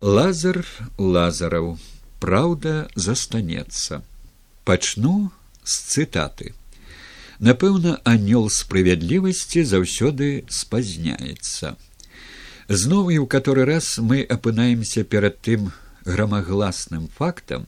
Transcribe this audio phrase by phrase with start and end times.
[0.00, 0.64] Лазар
[0.96, 1.76] лазараў
[2.24, 4.00] праўда застанецца
[4.64, 5.28] пачну
[5.60, 6.54] з цытаты.
[7.38, 11.76] Напэўна анёл справядлівасці заўсёды спазняецца
[12.70, 15.68] зноў і ў каторы раз мы апынаемся перад тым
[16.06, 17.66] грамагласным фактам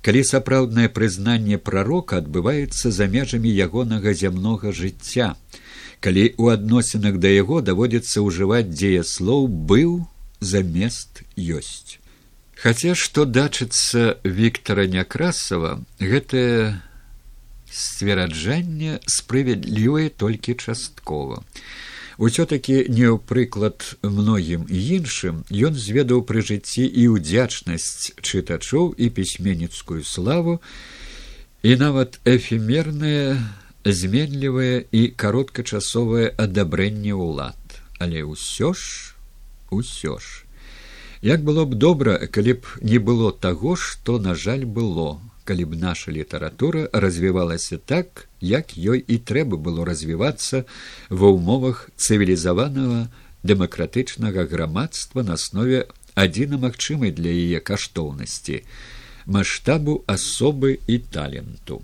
[0.00, 5.34] калі сапраўднае прызнанне прарока адбываецца за межамі ягонага зямнога жыцця
[6.00, 10.06] калі ў адносінах да яго даводзіцца ўжываць дзеяслоў быў
[10.40, 11.98] замест ёсць.
[12.54, 16.80] Хаця што дачыцца Віктора Някрасава, гэтае
[17.70, 21.42] сцвераджанне справядлівае толькі часткова.
[22.16, 30.06] Усё-такі не ў прыклад многім іншым ён зведаў пры жыцці і ўдзячнасць чытачоў і пісьменніцкую
[30.06, 30.60] славу
[31.66, 33.42] і нават эфемернае
[33.84, 37.58] зменлівае і кароткачасовае адабрэнне ўлад,
[37.98, 39.13] але ўсё ж
[39.74, 40.44] усё ж.
[41.24, 45.76] Як было б добра калі б не было таго што на жаль было калі б
[45.76, 50.64] наша літаратура развівалася так як ёй і трэба было развівацца
[51.10, 53.08] ва ўмовах цывілізаванага
[53.44, 58.62] дэмакратычнага грамадства на аснове адзіна магчымай для яе каштоўнасці
[59.26, 61.82] маштабу асобы і таленту.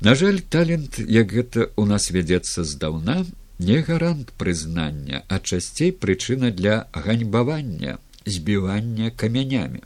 [0.00, 3.24] На жаль талент як гэта у нас вядзецца здаўна
[3.58, 9.80] не гарант прызнання, а часцей прычына для ганьбавання, збівання камянямі.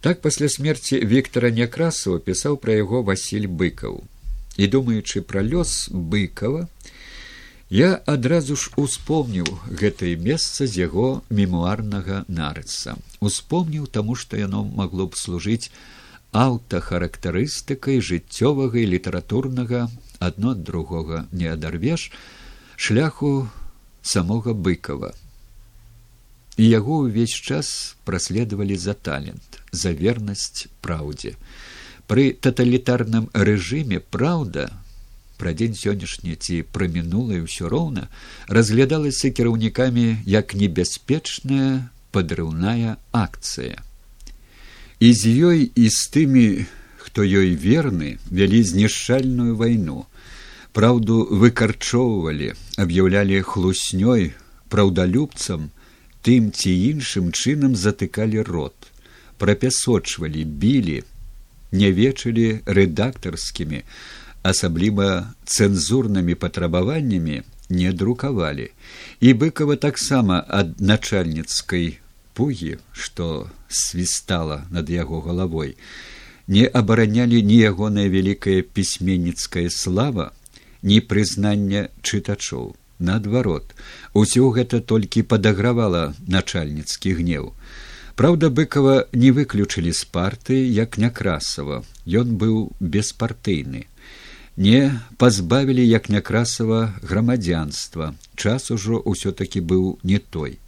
[0.00, 4.00] Так пасля смерці Віктора Някрасова пісаў пра яго Васіль быкаў.
[4.56, 6.68] І думаючы пра лёс быкова,
[7.70, 12.96] я адразу ж успомніў гэтае месца з яго мемуарнага нарыса.
[13.20, 15.70] Успомніў таму, што яно магло б служыць
[16.32, 19.86] аўтахарактарыстыкай жыццёвага і літаратурнага
[20.18, 22.10] адно ад другога не адарвеш,
[22.80, 23.48] шляху
[24.00, 25.12] самога быкова
[26.56, 27.68] і яго ўвесь час
[28.08, 31.36] праследавалі за талент за вернасць праўдзе.
[32.08, 34.64] Пры таталітарным рэжыме праўда
[35.36, 38.08] пра дзень сённяшні ці пра мінулае ўсё роўна
[38.48, 43.84] разглядалася кіраўнікамі як небяспечная падрыўная акцыя.
[45.04, 46.64] І з ёй і з тымі
[47.04, 50.08] хто ёй верны вялі знішчальную вайну
[50.76, 52.54] праўду выкарчоўвалі
[52.84, 54.32] аб'яўлялі хлуснёй
[54.72, 55.70] праўдалюбцам
[56.26, 58.90] тым ці іншым чынам затыкалі рот
[59.42, 60.98] прапясочвалі білі
[61.72, 63.82] не вечылі рэдактарскімі
[64.42, 65.08] асабліва
[65.44, 68.70] цэнзурнымі патрабаваннямі не друкавалі.
[69.20, 71.98] І быкова таксама ад начальніцкай
[72.34, 75.76] пугі што свістала над яго галавой
[76.50, 80.32] не абаранялі ні ягоная вялікая пісьменніцкая слава
[80.82, 82.74] ні прызнання чытачоў.
[83.00, 83.72] Наадварот
[84.12, 87.52] усё гэта толькі падагравала начальніцкі гнеў.
[88.20, 91.80] Праўда быкова не выключылі з партыі як някрасава.
[92.04, 93.88] Ён быў беспартыйны.
[94.60, 98.12] Не пазбавілі як някрасава грамадзянства.
[98.36, 100.60] Час ужо ўсё такі быў не той.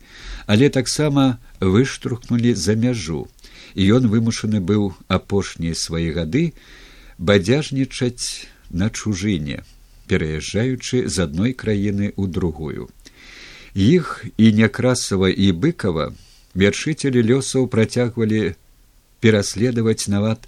[0.46, 3.28] Але таксама выштурхнулі за мяжу.
[3.76, 6.56] І ён вымушаны быў апошнія свае гады
[7.18, 9.60] бадзяжнічаць на чужыне
[10.12, 12.92] пераязджаючы з адной краіны ў другую.
[13.72, 16.12] Іх і някрасава і быкава
[16.52, 18.52] вяршыцелі лёсаў працягвалі
[19.24, 20.44] пераследаваць нават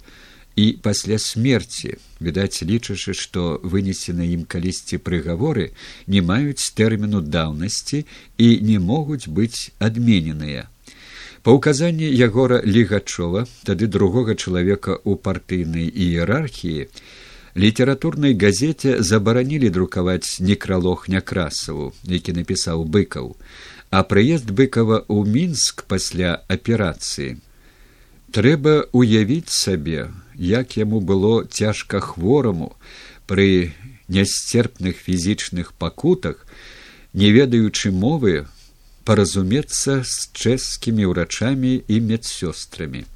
[0.55, 5.71] і пасля смерці, відаць, лічачы, што вынесены ім калісьці прыгаворы
[6.07, 8.05] не маюць тэрміну даўнасці
[8.37, 10.69] і не могуць быць адмененыя.
[11.41, 16.87] Па ўказанні ягора лігачова, тады другога чалавека ў партыйнай іерархіі,
[17.55, 23.31] літаратурнай газеце забаранілі друкаваць некралог някрасаву які напісаў быкаў
[23.95, 27.39] а прыезд быкова ў мінск пасля аперацыі
[28.35, 32.75] трэба уявіць сабе як яму было цяжка хвораму
[33.23, 33.71] пры
[34.11, 36.43] нясцерпных фізічных пакутах
[37.15, 38.35] не ведаючы мовы
[39.07, 43.07] паразумецца з чэшскімі ўрачамі і медсёстрамі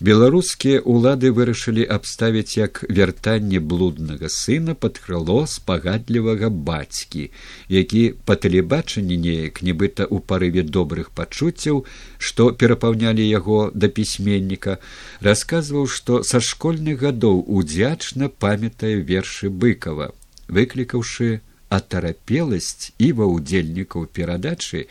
[0.00, 7.30] беларускія ўлады вырашылі абставіць як вяртанне блуднага сына пад крыло спагадлівага бацькі
[7.76, 11.84] які па тэлебачанні неяк нібыта ў парыве добрых пачуццяў
[12.18, 14.76] што перапаўнялі яго да пісьменніка
[15.28, 20.12] расказваў што са школьных гадоў удзячна памятае вершы быкова
[20.48, 21.40] выклікаўшы
[21.72, 24.86] атарапеласць і ва ўдзельнікаў перадачы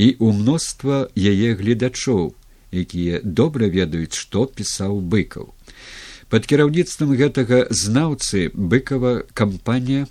[0.00, 2.34] і ў мноства яе гледачоў
[2.72, 5.52] якія добра ведаюць што пісаў быкаў
[6.28, 10.08] под кіраўніцтвам гэтага знаўцы быкова кампанія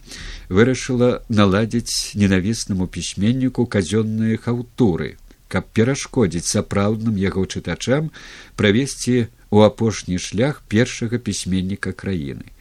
[0.50, 5.16] вырашыла наладзіць ненавіснаму пісьменніку казённыя хаўтуры
[5.48, 8.12] каб перашкодзіць сапраўдным яго чытачам
[8.56, 12.55] правесці у апошні шлях першага пісьменніка краіны.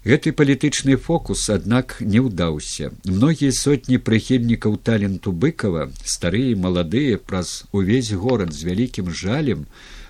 [0.00, 2.88] Гэты палітычны фокус, аднак не ўдаўся.
[3.04, 9.66] Многія сотні прыхільнікаў таленту быкова, старыя і маладыя праз увесь горад з вялікім жалем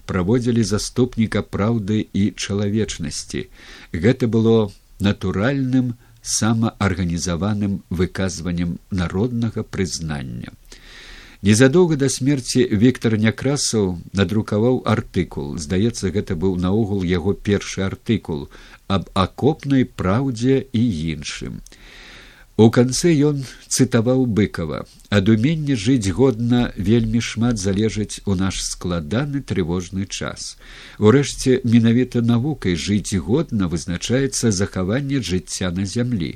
[0.07, 3.49] праводзілі заступніка праўды і чалавечнасці.
[3.91, 4.71] Гэта было
[5.03, 10.55] натуральным самаарганізаваным выказваннем народнага прызнання.
[11.43, 15.57] Незадоўга да смерці Віктор Някрасаў надрукаваў артыкул.
[15.57, 18.51] Здаецца, гэта быў наогул яго першы артыкул
[18.97, 20.83] аб акопнай праўдзе і
[21.15, 21.63] іншым.
[22.61, 23.39] У канцы ён
[23.73, 24.81] цытаваў быкова.
[25.19, 30.57] Ад умення жыць годна вельмі шмат залежыць у наш складаны трывожны час.
[30.99, 36.35] Урэшце менавіта навукай жыць годна вызначаецца захаванне жыцця на зямлі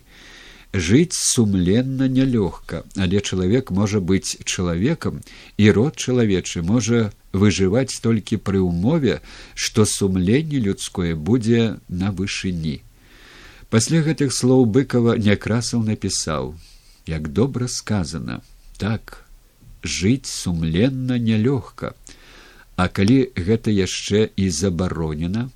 [0.74, 5.22] жыць сумленна нялёгка але чалавек можа быць чалавекам
[5.56, 9.20] і род чалавечы можа выжываць толькі пры ўмове
[9.54, 12.82] што сумленне людское будзе на вышыні.
[13.70, 16.54] Пасля гэтых слоў быкова някрасаў напісаў
[17.06, 18.42] як добра сказано
[18.78, 19.22] так
[19.82, 21.94] жыць сумленна нялёгка
[22.74, 25.50] а калі гэта яшчэ і забаронена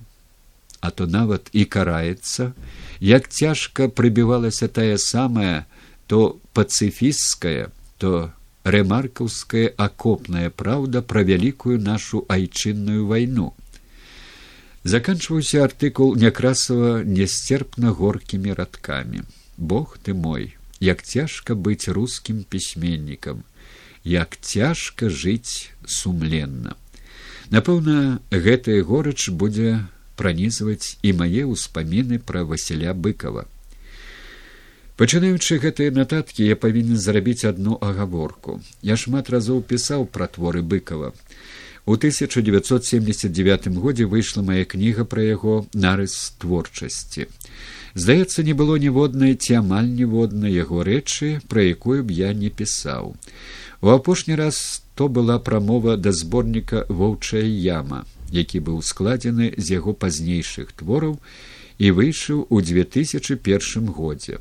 [0.81, 2.53] а то нават і караецца
[3.01, 5.67] як цяжка прыбівалася тая самая
[6.07, 8.33] то пацыфістская то
[8.65, 13.55] рэмаркаўская акопная праўда пра вялікую нашу айчынную вайну.
[14.85, 19.25] Заканчваўся артыкул някрасава несцерпна горкімі радкамі.
[19.59, 23.43] Бог ты мой як цяжка быць рускім пісьменнікам
[24.05, 26.77] як цяжка жыць сумленна
[27.51, 29.83] напэўна гэтая горач будзе
[30.23, 33.47] пранізваць і мае ўспаміны пра васіля быкова
[34.99, 38.59] пачынаючы гэтыя нататкі я павінен зрабіць одну агаворку.
[38.83, 41.13] Я шмат разоў пісаў пра творы быкова
[41.89, 47.29] у 1979 годзе выйшла моя кніга пра яго нарыс творчасці
[47.95, 53.15] здаецца не было ніводнай ці амаль ніводнай яго рэчы пра якую б я не пісаў.
[53.81, 59.95] У апошні раз то была прамова да зборніка воўчая яма які быў складзены з яго
[59.95, 61.19] пазнейшых твораў
[61.79, 64.39] і выйшаў у две тысячи першым годзе.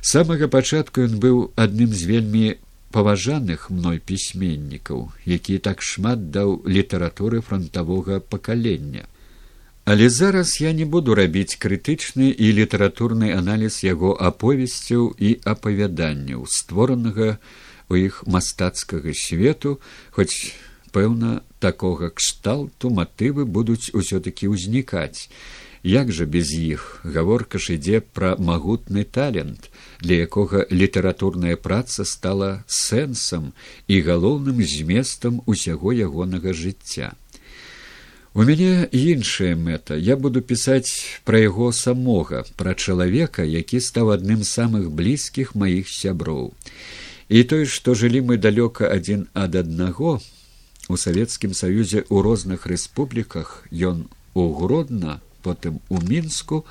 [0.00, 2.46] Самага пачатку ён быў адным з вельмі
[2.92, 9.06] паважаных мной пісьменнікаў які так шмат даў літаратуры фронтавога пакалення.
[9.84, 17.38] Але зараз я не буду рабіць крытычны і літаратурны аналіз яго аповесцяў і апавяданняў створанага
[17.88, 19.80] у іх мастацкага свету
[20.10, 20.54] хоць
[20.92, 25.28] пэўна такога кшталту матывы будуць усё такі ўзнікаць.
[25.82, 27.02] Як жа без іх?
[27.02, 29.66] Гаворка ж ідзе пра магутны талент
[29.98, 33.50] для якога літаратурная праца стала сэнсам
[33.88, 37.18] і галоўным зместам усяго ягонага жыцця.
[38.34, 39.98] У мяне іншая мэта.
[39.98, 45.90] Я буду пісаць пра яго самога пра чалавека які стаў адным з самых блізкіх маіх
[45.90, 46.54] сяброў.
[47.28, 50.22] І той што жылі мы далёка адзін ад аднаго
[50.88, 56.64] у савецкім саюзе ў розных рэспубліках ён у гродна потым у мінску.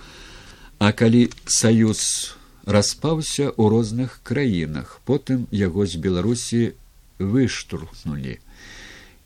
[0.80, 2.34] А калі саюз
[2.66, 6.62] распаўся ў розных краінах потым яго з беларусі
[7.20, 8.40] выштурхнулі.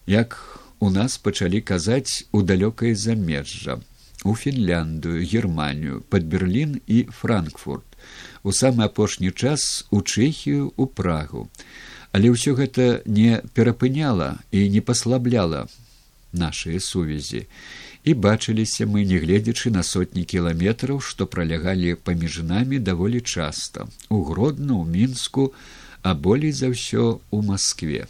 [0.06, 3.80] Як у нас пачалі казаць у далёкае замежжа.
[4.26, 7.86] У фінляндыю германію под берлін і франкфурт.
[8.44, 11.50] У самы апошні час у чэхію у прагу
[12.16, 15.68] але ўсё гэта не перапыняла і не паслабляла
[16.32, 17.44] нашыя сувязі.
[18.08, 23.90] І бачыліся мы нягледзячы на сотні кіламетраў што пралягалі паміж намі даволі часта.
[24.08, 25.52] У гродно ў мінску
[26.06, 28.08] а болей за ўсё у москве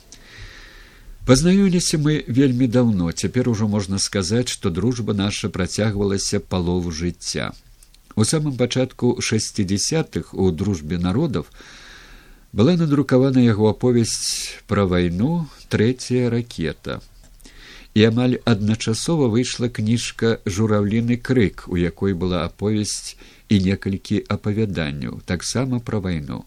[1.25, 3.09] пазнаёміліся мы вельмі даўно.
[3.11, 7.49] Цяпер ужо можна сказаць што дружба наша працягвалася палову жыцця.
[8.15, 11.49] У самым пачатку шестидесятых у дружбе народов
[12.55, 17.01] была надрукавана яго аповесць пра вайну трэцяя ракета.
[17.99, 23.19] І амаль адначасова выйшла кніжка жураўліны крык у якой была аповесць
[23.51, 26.45] і некалькі апавяданняў таксама пра вайну.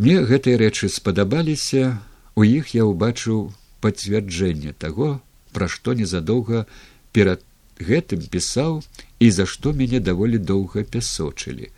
[0.00, 2.00] Мне гэтыя рэчы спадабаліся
[2.32, 3.52] у іх я ўбачыў
[3.84, 5.20] пацвярджэнне таго
[5.52, 6.64] пра што незадоўга
[7.12, 7.44] перад
[7.76, 8.80] гэтым пісаў
[9.20, 11.68] і за што мяне даволі доўга пясочылі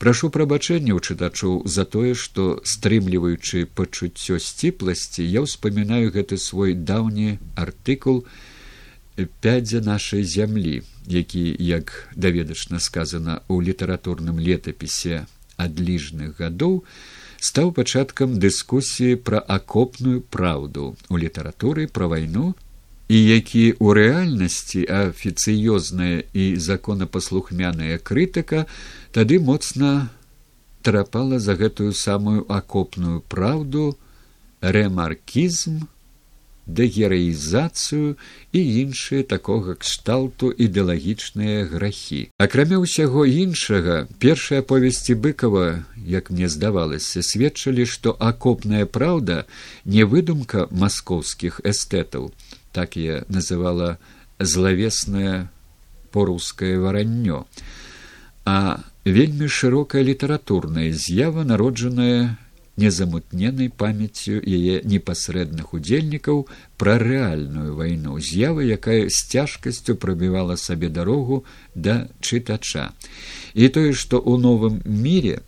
[0.00, 7.36] прашу прабачэння ў чытачоў за тое што стрымліваючы пачуццё сціпласці я ўспамінаю гэты свой даўні
[7.64, 8.24] артыкул
[9.44, 10.80] пядзя нашай зямлі
[11.16, 15.26] які як даведачна сказана ў літаратурным летапісе
[15.60, 16.80] адліжных гадоў
[17.50, 22.56] стаў пачаткам дыскусіі пра акопную праўду у літаратуры пра вайну
[23.10, 28.66] і які ў рэальнасці афіцыёзная і законапаслухмяная крытыка
[29.10, 30.10] тады моцна
[30.86, 33.98] трапала за гэтую самую акопную праўду
[34.62, 35.82] рэмаркізм
[36.70, 38.14] дэгераізацыю
[38.54, 42.30] і іншыя такога кшталту ідэалагічныя грахі.
[42.38, 49.44] Акрамя ўсяго іншага, першыя повесці быкава, як мне здавалася, сведчылі, што акопная праўда
[49.84, 52.30] не выдумка маскоўскіх эстэтаў,
[52.72, 53.98] так я называла
[54.38, 55.48] злавеснае
[56.10, 57.44] порускае вараннё,
[58.44, 62.38] а вельмі шырокая літаратурная з'ява народжаная
[62.80, 66.46] незамутненай памяццю яе непасрэдных удзельнікаў
[66.80, 68.16] пра рэальную вайну.
[68.18, 72.90] З'ява якая з цяжкасцю прабівала сабе дарогу да чытача.
[73.54, 75.42] І тое што ў новым міре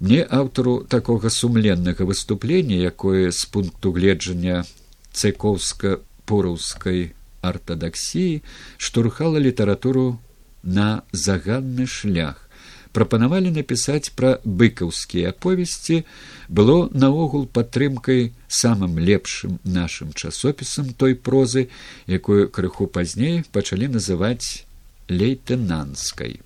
[0.00, 4.64] мне аўтару такога сумленнага выступлення якое з пункту гледжання
[5.12, 7.12] цэкоўска пораўскай
[7.42, 8.42] артадаксіі
[8.78, 10.18] штурхала літаратуру
[10.62, 12.48] на заганны шлях.
[12.92, 16.04] Прапанавалі напісаць пра быкаўскія аповесці
[16.48, 21.68] было наогул падтрымкай самым лепшым нашым часопісам той прозы
[22.06, 24.68] якую крыху пазней пачалі называць
[25.08, 26.40] лейтэнанскай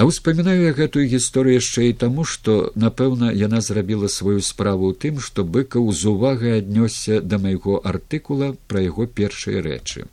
[0.00, 4.96] а ўспамінаю я гэтую гісторыю яшчэ і таму што напэўна яна зрабіла сваю справу ў
[4.96, 10.06] тым што быкаў з увагай аднёсся да майго артыкула пра яго першыя рэчы.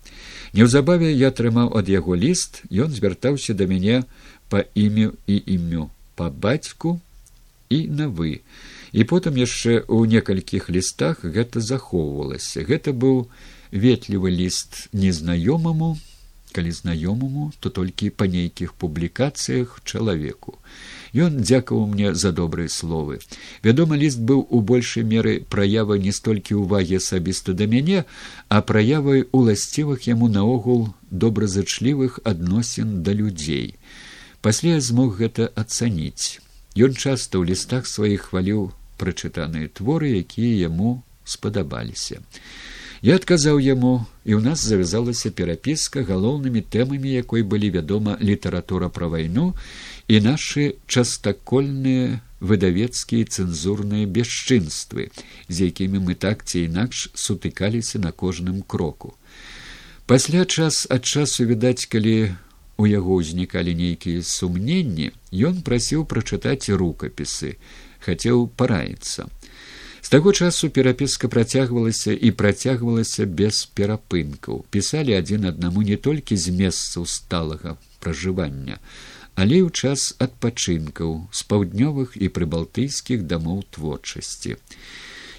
[0.52, 4.04] Неўзабаве я атрымаў ад яго ліст ён звяртаўся да мяне
[4.52, 5.88] па імю і імю
[6.20, 7.00] па бацьку
[7.72, 8.44] і на вы
[8.92, 12.68] і потым яшчэ ў некалькіх лістах гэта захоўвалася.
[12.68, 13.32] Гэта быў
[13.72, 15.96] ветлівы ліст незнаёмаму
[16.54, 20.58] калі знаёмаму то толькі па нейкіх публікацыях чалавеку.
[21.14, 23.20] Ён дзякаваў мне за добрыя словы.
[23.64, 28.06] Вядома ліст быў у большай меры праявай не столькі ўвагі асабіста да мяне
[28.50, 33.76] а праявай уласцівых яму наогул добразычлівых адносін да людзей.
[34.42, 36.40] Пасля я змог гэта ацаніць.
[36.78, 42.22] Ён часта ў лістах сваіх хваліў прачытаныя творы якія яму спадабаліся
[43.02, 49.08] я адказаў яму і ў нас завязалася перапіска галоўнымі тэмамі якой былі вядома літаратура пра
[49.08, 49.54] вайну
[50.08, 55.10] і нашы частакольныя выдавецкія цэнзурныя бясчынствы
[55.50, 59.14] з якімі мы так ці інакш сутыкаліся на кожным кроку.
[60.06, 62.34] Пасля час ад часу відаць калі
[62.78, 67.58] у яго ўзнікалі нейкія сумненні ён прасіў прачытаць рукапісы
[68.06, 69.30] хацеў параіцца
[70.08, 76.54] з таго часу перапіска працягвалася і працягвалася без перапынкаў пісалі адзін аднаму не толькі з
[76.60, 77.74] месцаў сталага
[78.06, 78.78] пражывання
[79.44, 84.56] але ў час адпачынкаў з паўднёвых і прыбалтыйскіх дамоў творчасці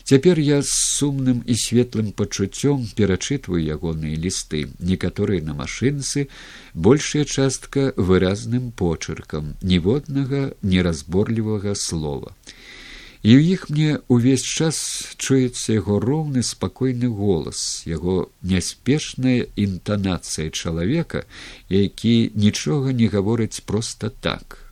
[0.08, 6.28] Цяпер я з сумным і светлым пачуццём перачытваю ягоныя лісты, некаторыя на машынцы,
[6.72, 12.32] большая частка выразным почыркам, ніводнага неразборлівага слова.
[13.22, 14.78] І ў іх мне ўвесь час
[15.18, 21.26] чуецца яго роўны спакойны голас, яго няспешная інтанацыя чалавека,
[21.68, 24.62] які нічога не гаворыць проста так,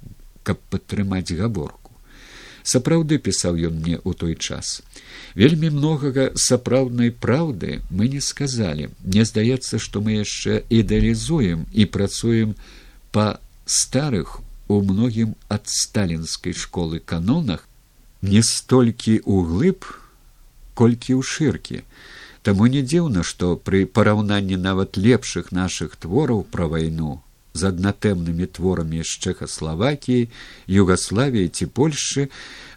[0.46, 1.90] каб падтрымаць гаворку.
[2.62, 4.82] Сапраўды пісаў ён мне ў той час
[5.36, 8.88] вельмі многага сапраўднай праўды мы не сказалі.
[9.04, 12.56] Мне здаецца што мы яшчэ ідэалізуем і працуем
[13.12, 17.68] па старых у многім ад сталінскай школы канонах
[18.22, 19.84] не столькі ўглыб
[20.74, 21.78] колькі ў шыркі.
[22.46, 27.20] Таму не дзіўна што пры параўнанні нават лепшых нашых твораў пра вайну
[27.56, 30.28] з аднатэмнымі творамі з чэхаславакіі
[30.68, 32.28] югаславіі ці польшчы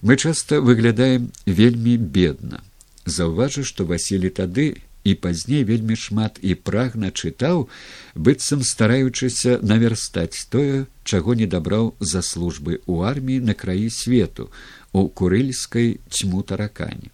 [0.01, 2.63] мы часта выглядаем вельмі бедна.
[3.05, 4.67] Заўважу што васілі тады
[5.09, 7.67] і пазней вельмі шмат і прагна чытаў
[8.15, 14.51] быццам стараючыся наверстаць тое чаго не дабраў за службы ў арміі на краі свету
[14.93, 17.13] у курыльскай цьму таракані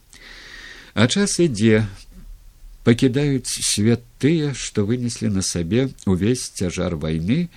[0.96, 1.86] а час ідзе.
[2.88, 7.50] Пакідаюць свет тыя, што вынеслі на сабе увесь цяжар вайны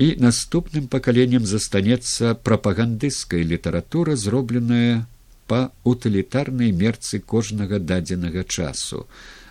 [0.00, 5.04] і наступным пакаленнем застанецца прапагандысцкая літаратура, зробленая
[5.50, 9.04] па утылітарнай мерцы кожнага дадзенага часу,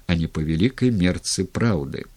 [0.09, 2.09] а не па вялікай мерцы праўды.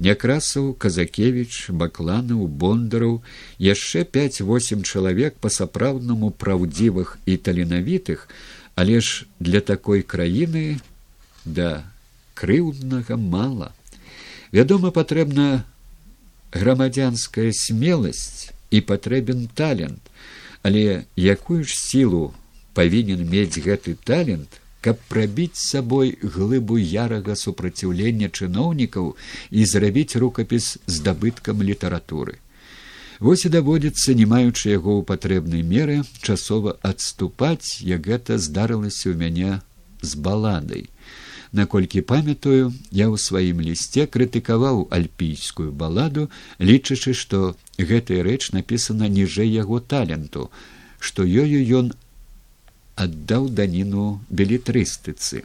[0.00, 3.20] Някрасаў, казакевич, бакланаў, бондараў,
[3.62, 8.26] яшчэ пять-восем чалавек па-сапраўднаму праўдзівых і таленавітых,
[8.74, 10.80] але ж для такой краіны
[11.44, 11.84] да
[12.34, 13.72] крыўднага мала
[14.52, 15.64] вядома патрэбна
[16.56, 20.10] грамадзянская смеласць і патрэбен талент
[20.62, 22.22] але якую ж сілу
[22.78, 29.14] павінен мець гэты талент каб прабіць сабой глыбу ярага супраціўлення чыноўнікаў
[29.50, 32.40] і зрабіць рукапіс здабыткам літаратуры.
[33.20, 39.16] Вось і даводзіцца, не маючы яго ў патрэбнай меры часова адступаць, як гэта здарылася ў
[39.20, 39.60] мяне
[40.00, 40.88] з баладай.
[41.52, 49.50] Наколькі памятаю, я ў сваім лісце крытыкаваў альпійскую баладу, лічачы, што гэтая рэч напісана ніжэй
[49.52, 50.48] яго таленту,
[50.96, 51.92] што ёю ён
[53.04, 55.42] аддаў даніну белітрыстыцы.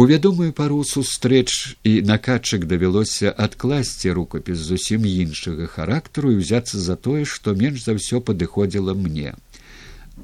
[0.00, 6.96] У вядомую пару сустрэч і накатчык давялося адкласці рукапіс зусім іншага характару і ўзяцца за
[6.96, 9.34] тое, што менш за ўсё падыходзіла мне.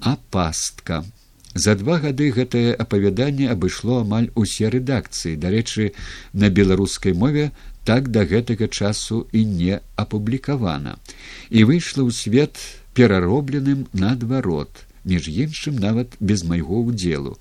[0.00, 1.04] А пастка.
[1.52, 5.92] За два гады гэтае апавяданне абышло амаль усе рэдакцыі, дарэчы,
[6.32, 7.50] на беларускай мове
[7.84, 10.96] так да гэтага часу і не апублікавана.
[11.50, 12.56] І выйшла ў свет
[12.96, 17.38] пераробленым наадварот між іншым нават без майго ўдзелу.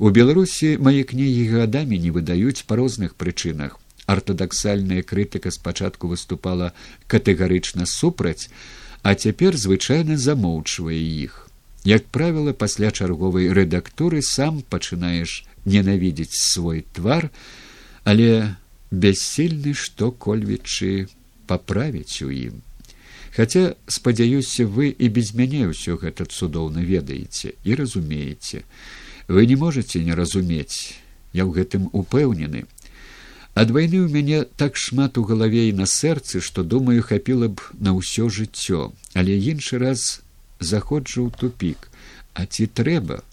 [0.00, 3.78] У беларусі мае кнігі гадамі не выдаюць па розных прычынах.
[4.06, 6.72] артадаксальная крытыка спачатку выступала
[7.06, 8.48] катэгарычна супраць,
[9.02, 11.48] а цяпер звычайна замоўчвае іх.
[11.84, 17.30] Як правіла, пасля чарговай рэдактуры сам пачынаеш ненавідзець свой твар,
[18.04, 18.54] але
[18.90, 21.08] бяссільны што-кольвічы
[21.46, 22.62] паправіць у ім.
[23.32, 28.60] Хаця спадзяюся вы і без мяне ўсё гэта цудоўна ведаеце і разумееце
[29.28, 31.00] вы не можете не разумець
[31.32, 32.68] я ў гэтым упэўнены.
[33.56, 37.64] Ад вайны ў мяне так шмат у галаве і на сэрцы што думаю хапіла б
[37.80, 38.92] на ўсё жыццё.
[39.16, 40.20] Але іншы раз
[40.60, 41.88] заходжу ў тупик
[42.36, 43.24] а ці трэба?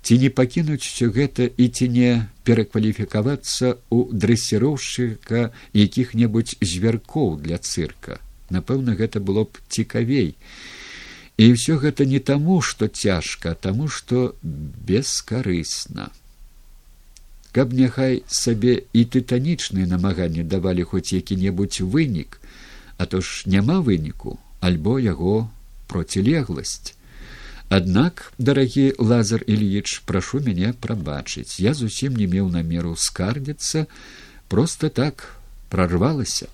[0.00, 7.60] Ці не пакінуць усё гэта і ці не перакваліфікавацца ў дрэсіроўшчыка якіх небудзь звяркоў для
[7.60, 10.34] цырка напэўна гэта было б цікавей.
[11.36, 16.10] І ўсё гэта не таму што цяжка таму што бескарысна.
[17.54, 22.40] Каб няхай сабе і тытанічныя намаганні давалі хоць які небудзь вынік
[22.98, 25.50] а то ж няма выніку альбо яго
[25.86, 26.94] процілегласць.
[27.68, 31.58] Аднак дарагі лазар ільіч прашу мяне прабачыць.
[31.58, 33.86] Я зусім не меў намеру скардзіцца
[34.48, 35.34] просто так
[35.68, 36.46] прорвалася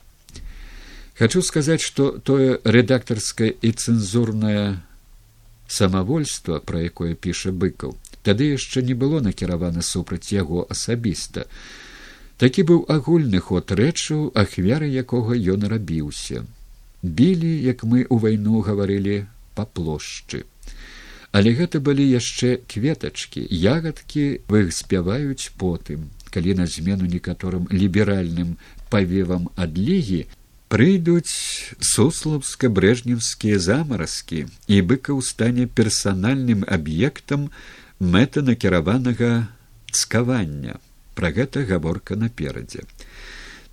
[1.21, 4.81] хочу сказаць что тое рэдактарскае і цэнзурнае
[5.69, 11.47] самавольства пра якое піша быкаў тады яшчэ не было накіравана супраць яго асабіста.
[12.41, 16.45] Такі быў агульны ход рэчаў ахвяры якога ён рабіўся.
[17.03, 20.45] Білі як мы ў вайну гаварылі па плошчы.
[21.33, 26.09] Але гэта былі яшчэ кветачкі ягадкі вы іх спяваюць потым.
[26.31, 28.57] Калі на змену некаторым ліберальным
[28.91, 30.27] павевам адлігі
[30.71, 37.51] прыйдуць суславска брэжневскія замаразкі і быкаў стане персанальным аб'ектам
[37.99, 39.51] мэтанакіраванага
[39.91, 40.79] цкавання.
[41.19, 42.87] Пра гэта гаворка наперадзе.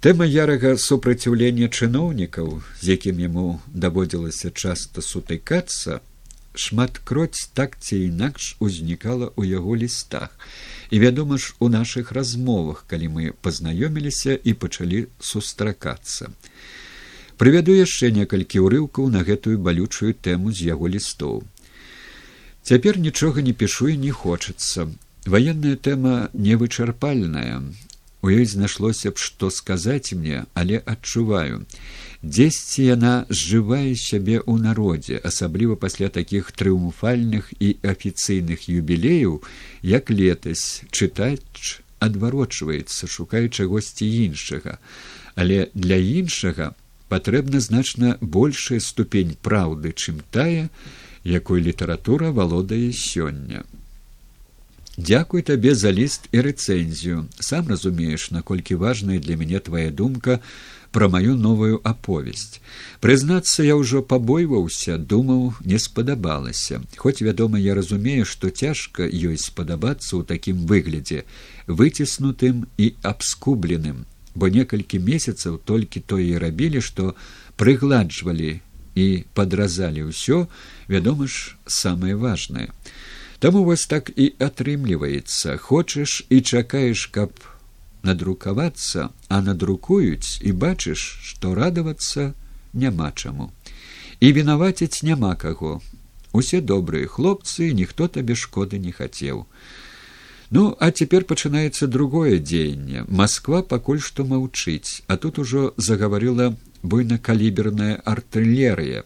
[0.02, 2.50] Тэма ярага супраціўлення чыноўнікаў
[2.82, 6.02] з якім яму даводзілася часта сутыкацца
[6.58, 10.34] шматкроць так ці інакш узнікала ў яго лістах.
[10.90, 16.34] І вядома ж у нашых размовах калі мы пазнаёміліся і пачалі сустракацца
[17.38, 21.44] прывяду яшчэ некалькі ўрыўкаў на гэтую балючую тэму з яго лістоў.
[22.68, 24.90] Цяпер нічога не пішу і не хочацца.
[25.26, 27.62] Ваенная тэма невычарпальная.
[28.22, 31.64] У ёй знайшлося б што сказаць мне але адчуваю.
[32.24, 39.38] Дзесьці яна зжывае сябе ў народзе асабліва пасля такіх трыумфальных і афіцыйных юбілеяў
[39.84, 40.82] як летась.
[40.90, 44.82] Чытач адварочваецца шукае чагосьці іншага.
[45.36, 46.74] Але для іншага
[47.10, 50.70] патрэбна значна большая ступень праўды, чым тая,
[51.24, 53.64] якой літаратура валодае сёння.
[54.98, 57.30] Дзякуй табе за ліст і рэцэнзію.
[57.38, 60.42] Сам разумееш, наколькі важная для мяне твая думка
[60.92, 62.58] пра маю новую аповесць.
[63.00, 66.82] Прызнацца, я ўжо пабойваўся, думаў, не спадабалася.
[66.98, 71.30] Хоць, вядома, я разумею, што цяжка ёй спадабацца ў такім выглядзе,
[71.68, 77.14] выціснутым і абскубленым бо некалькі месяцаў толькі то і рабілі што
[77.58, 78.52] прыгладжвалі
[78.94, 79.06] і
[79.38, 80.46] падразалі ўсё
[80.94, 82.70] вядома ж самае важнае.
[83.42, 85.58] Таму вось так і атрымліваецца.
[85.62, 87.34] Хочаш і чакаеш каб
[88.06, 92.34] надрукавацца а надрукуюць і бачыш што радавацца
[92.74, 93.52] няма чаму.
[94.20, 95.82] І вінаваціць няма каго.
[96.34, 99.46] Усе добрыя хлопцы ніхто табе шкоды не хацеў
[100.50, 103.04] Ну, а цяпер пачынаецца другое дзеянне.
[103.08, 109.04] Масква пакуль што маўчыць, а тут ужо загаварыла буйнакаліберная артылерыя.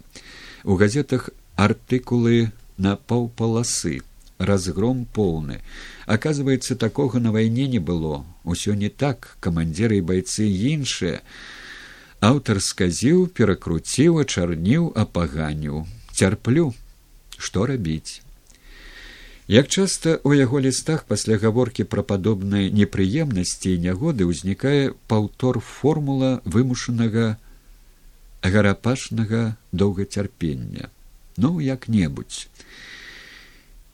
[0.63, 4.01] У газетах артыкулы на паўпаласы.
[4.41, 5.62] разгром поўны
[6.06, 11.21] оказывается такога на вайне не было усё не так камандзіры і байцы іншыя
[12.21, 16.73] аўтар сказіў перакруціў ачарніў апаганіў цярплю
[17.38, 18.21] што рабіць
[19.52, 26.30] Як часта ў яго лістах пасля гаворкі пра падобныя непрыемнасці і нягоды ўзнікае паўтор формула
[26.48, 27.36] вымушанага
[28.40, 30.88] гарапашнага доўгацярпення.
[31.36, 32.48] Ну як-небудзь.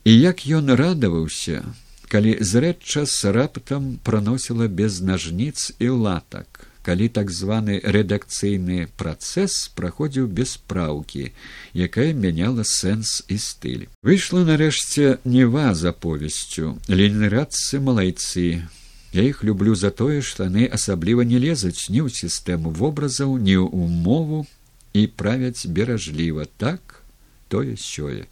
[0.05, 1.65] І як ён радаваўся
[2.05, 10.55] калі зрэдчас раптам праносіла без нажніц і латак калі так званы рэдакцыйны працэс праходзіў без
[10.71, 11.27] праўкі
[11.75, 13.85] якая мяняла сэнс і стыль.
[14.07, 18.63] Выйшла нарэшце нева за повесцю ленірадцы малайцы
[19.11, 23.59] я іх люблю за тое што яны асабліва не лезуць ні ў сістэму вобразаў ні
[23.59, 24.45] ў умову
[24.93, 26.47] і правяць беражліва.
[26.57, 27.03] Так
[27.51, 28.25] тое сёе.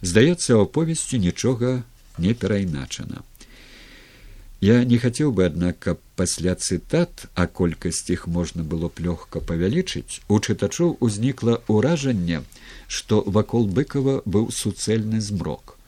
[0.00, 1.82] Здаецца аповесцю нічога
[2.18, 3.24] не перайначана
[4.60, 9.40] Я не хацеў бы, аднак, каб пасля цытат, а колькасць іх можна было б лёгка
[9.40, 12.44] павялічыць, у чытачоў узнікла ўражанне,
[12.86, 15.80] што вакол быкова быў суцэльны змрок.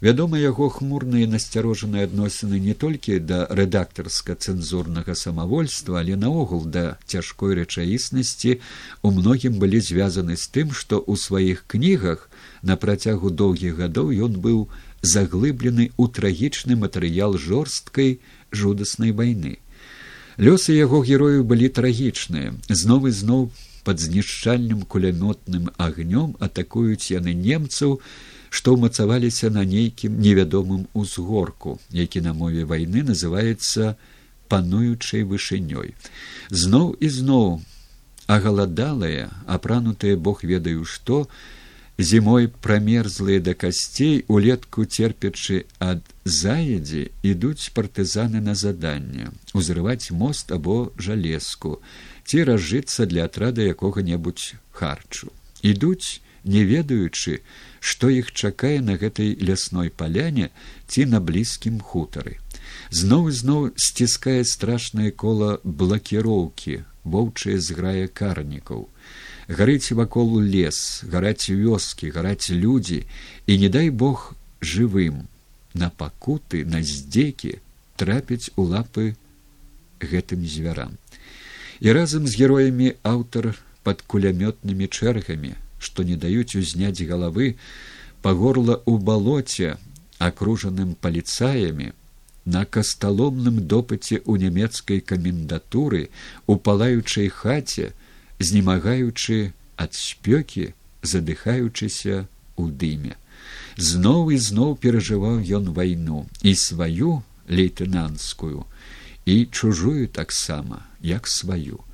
[0.00, 8.60] Вядома, яго хмурныя насцярожаныя адносіны не толькі да рэдактарска-цэнзурнага самавольства, але наогул да цяжкой рэчаіснасці
[9.02, 12.30] у многім былі звязаны з тым, што ў сваіх кнігах
[12.62, 14.70] на працягу доўгіх гадоў ён быў
[15.02, 18.20] заглыблены ў трагічны матэрыял жорсткай
[18.52, 19.58] жудаснай вайны.
[20.36, 23.42] Лёсы яго герояў былі трагічныя, зноў і зноў
[23.84, 28.00] пад знішчальным кулямётным агнём атакуюць яны немцаў,
[28.50, 33.96] што ўмацаваліся на нейкім невядомым узгорку, які на мове вайны называецца
[34.48, 35.94] пануючай вышынёй.
[36.50, 37.62] Зноў і зноў
[38.26, 41.26] агаладалыя, апранутыя бог ведаю што,
[42.00, 50.92] зімой прамерзлыя да касцей улетку церпячы ад заедзі ідуць партызаны на заданне узрываць мост або
[50.96, 51.76] жалезку
[52.24, 55.28] ці разжыцца для атрада якога небудзь харчу.
[55.62, 57.40] Ідуць не ведаючы
[57.80, 60.48] што іх чакае на гэтай лясной паляне
[60.86, 62.38] ці на блізкім хутары
[62.90, 68.88] зноў зноў сціскае страшнае кола блакіроўкі воўчыя зграя карнікаў
[69.50, 73.02] гарыць вакол лес гараць вёскі гараць людзі
[73.46, 74.32] і не дай бог
[74.62, 75.26] жывым.
[75.74, 77.58] На пакуты на здзекі
[77.96, 79.14] трапіць у лапы
[80.02, 80.98] гэтым звярам.
[81.80, 87.54] І разам з героямі аўтар пад кулямётнымі чэргамі што не даюць узняць галавы
[88.22, 89.78] па горла ў балоце
[90.20, 91.92] акружаным паліцаямі
[92.44, 96.02] на касталомным допыце ў нямецкай камендатуры
[96.46, 97.90] у палаючай хаце
[98.40, 100.72] знемагаючы ад спёкі
[101.02, 102.26] задыхаючыся
[102.56, 103.14] ў дыме.
[103.76, 108.64] Зноў і зноў перажываў ён вайну і сваю лейтэнанцкую
[109.24, 111.84] і чужую таксама як сваю.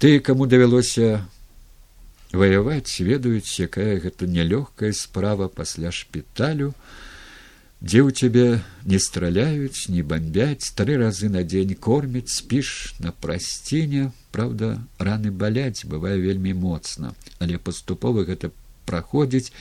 [0.00, 1.24] Тыя каму давялося
[2.34, 6.74] ваяваць ведаюць якая гэта нялёгкая справа пасля шпіталю
[7.84, 8.46] дзе ў цябе
[8.84, 15.86] не страляюць не бомбяць тры разы на дзень кормяць спіш на прасціне Праўда, раны баляць
[15.90, 18.50] бывае вельмі моцна, але паступова гэта
[18.90, 19.52] праходзіць,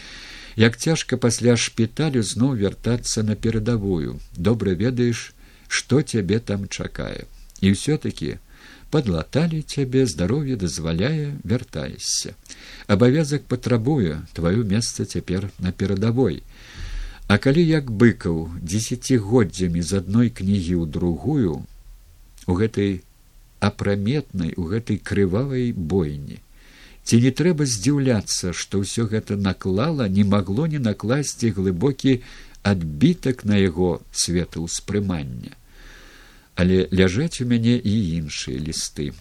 [0.58, 4.20] як цяжка пасля шпіталю зноў вяртацца на перадавую.
[4.38, 5.34] добра ведаеш,
[5.68, 7.26] што цябе там чакае.
[7.62, 8.38] І ўсё-такі
[8.90, 12.34] подлаталі цябе здароўе дазваляе вяртаешся.
[12.88, 16.44] Абавязак патрабуе тваё месца цяпер на перадавой.
[17.28, 21.66] А калі як быкаў дзесяцігоддзямі з адной кнігі ў другую
[22.46, 23.02] у гэтай
[23.63, 26.39] апраметнай у гэтай крывавай бойні.
[27.04, 32.19] Ці не трэба здзіўляцца што ўсё гэта наклала не магло не накласці глыбокі
[32.63, 35.56] адбітак на яго светаўспрымання.
[36.56, 39.12] Але ляжаць у мяне і іншыя лісты.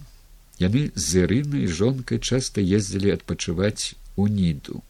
[0.63, 4.83] Яны з ірынай жонкай часта ездзілі адпачываць у ніду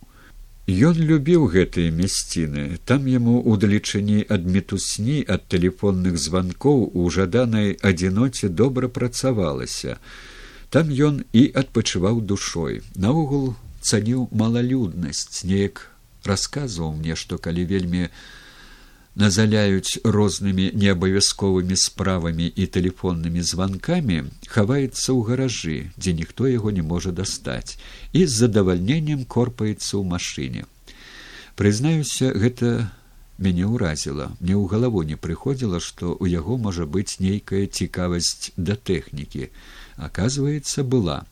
[0.70, 7.74] Ён любіў гэтыя мясціны, там яму ў далечыні ад метусні ад тэлефонных званкоў у жаданай
[7.82, 9.98] адзіноце добра працавалася.
[10.70, 12.78] Там ён і адпачываў душой.
[12.94, 15.90] Наогул цаніў малалюднасць, неяк
[16.22, 18.06] расказваў мне, што калі вельмі
[19.14, 27.12] назаляюць рознымі неабавязковымі справамі і тэлефоннымі званкамі хаваецца ў гаражы дзе ніхто яго не можа
[27.12, 27.76] дастаць
[28.12, 30.64] і з задавальненнем корпаецца ў машыне.
[31.60, 32.88] Прызнаюся гэта
[33.36, 34.32] мяне ўразіла.
[34.40, 39.52] Мне ў галаву не прыходзіла што ў яго можа быць нейкая цікавасць да тэхнікі.
[40.00, 41.28] Аказваецца была.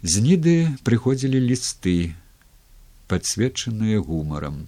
[0.00, 2.16] З ніды прыходзілі лісты
[3.12, 4.64] падсвечаныя гумарам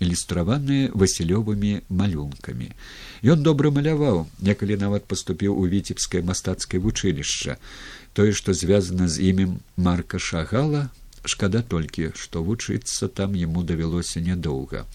[0.00, 2.70] ілюстраваныя васілёвымі малюнкамі.
[3.22, 7.58] Ён добра маляваў, некалі нават паступіў у віцебскае мастацкае вучылішча.
[8.14, 10.88] Тое, што звязана з імем марка шагала,
[11.28, 14.86] шкада толькі, што вучыцца там яму давялося нядоўга.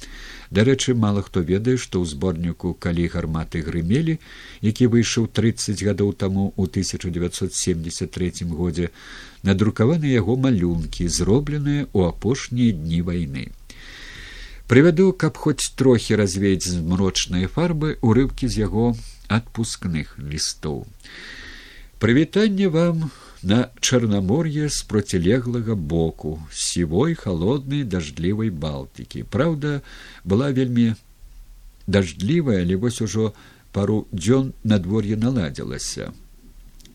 [0.51, 4.19] Дарэчы, мала хто ведае, што ў зборніку калі гарматы грымелі,
[4.61, 8.89] які выйшаў 30 гадоў таму ў 1973 годзе,
[9.43, 13.45] надрукаваны яго малюнкі, зробленыя ў апошнія дні вайны.
[14.67, 18.95] Прывяду, каб хоць трохі развеяць змрочныя фарбы урыўкі з яго
[19.27, 20.85] адпускных лістоў.
[21.99, 23.11] Прывітанне вам
[23.43, 29.81] на чарнамор'е з процілеглага боку сівой холоднай дажджлівай балтыкі праўда
[30.23, 30.95] была вельмі
[31.87, 33.33] дажджлівая але вось ужо
[33.75, 36.13] пару дзён надвор'е наладзілася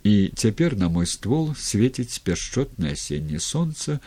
[0.04, 4.00] і цяпер на мой ствол свеціць пяшчотнае асенне сонца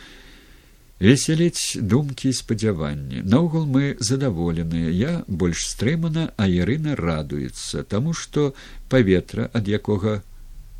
[1.01, 3.25] весяліць думкі і спадзяванні.
[3.25, 4.93] Наогул мы задаволеныя.
[4.93, 8.53] Я больш стрымана а ярына радуецца таму што
[8.89, 10.21] паветра ад якога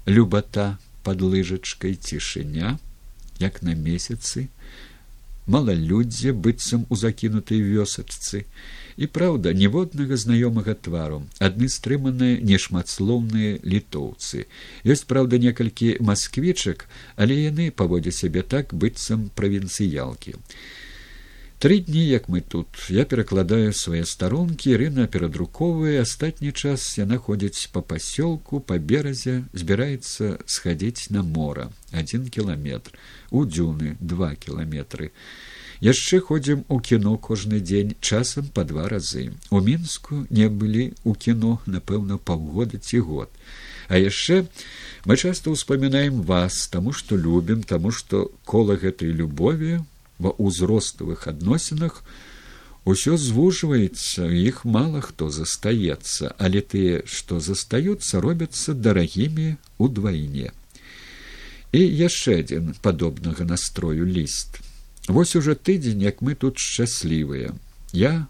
[0.06, 2.78] любата под лыжачкай цішыня
[3.42, 4.50] як на месяцы
[5.48, 8.46] малалюдзе быццам у закінутай вёсачцы
[8.98, 14.46] і праўда ніводнага знаёмага твару адны стрыманыя нешматслоўныя літоўцы.
[14.86, 20.36] Ёсць праўда некалькі масквічак але яны паводзяць сябе так быццам правінцыялкі.
[21.62, 27.70] Тры дні як мы тут я перакладаю свае старонкі рына перадруковвае астатні час яна ходзіць
[27.76, 32.98] по пасёлку по беразе збіраецца схадзіць на мора один кіламетр.
[33.30, 35.12] У дзюны два кіламетры
[35.82, 39.34] яшчэ ходзім у кіно кожны дзень часам по два разы.
[39.50, 43.30] У мінску не былі у кіно напэўна паўгода ці год.
[43.90, 44.46] А яшчэ
[45.06, 49.82] мы часто ўспамінаем вас таму што любім таму што кола гэтай любові
[50.22, 52.06] ва ўзроставых адносінах
[52.86, 60.54] усё звужваецца іх мала хто застаецца але тыя што застаюцца робяцца дарагімі удвайне
[61.74, 64.62] і яшчэ адзін падобнага настрою ліст
[65.08, 67.56] вось уже тыдзень як мы тут шчаслівыя.
[67.94, 68.28] Я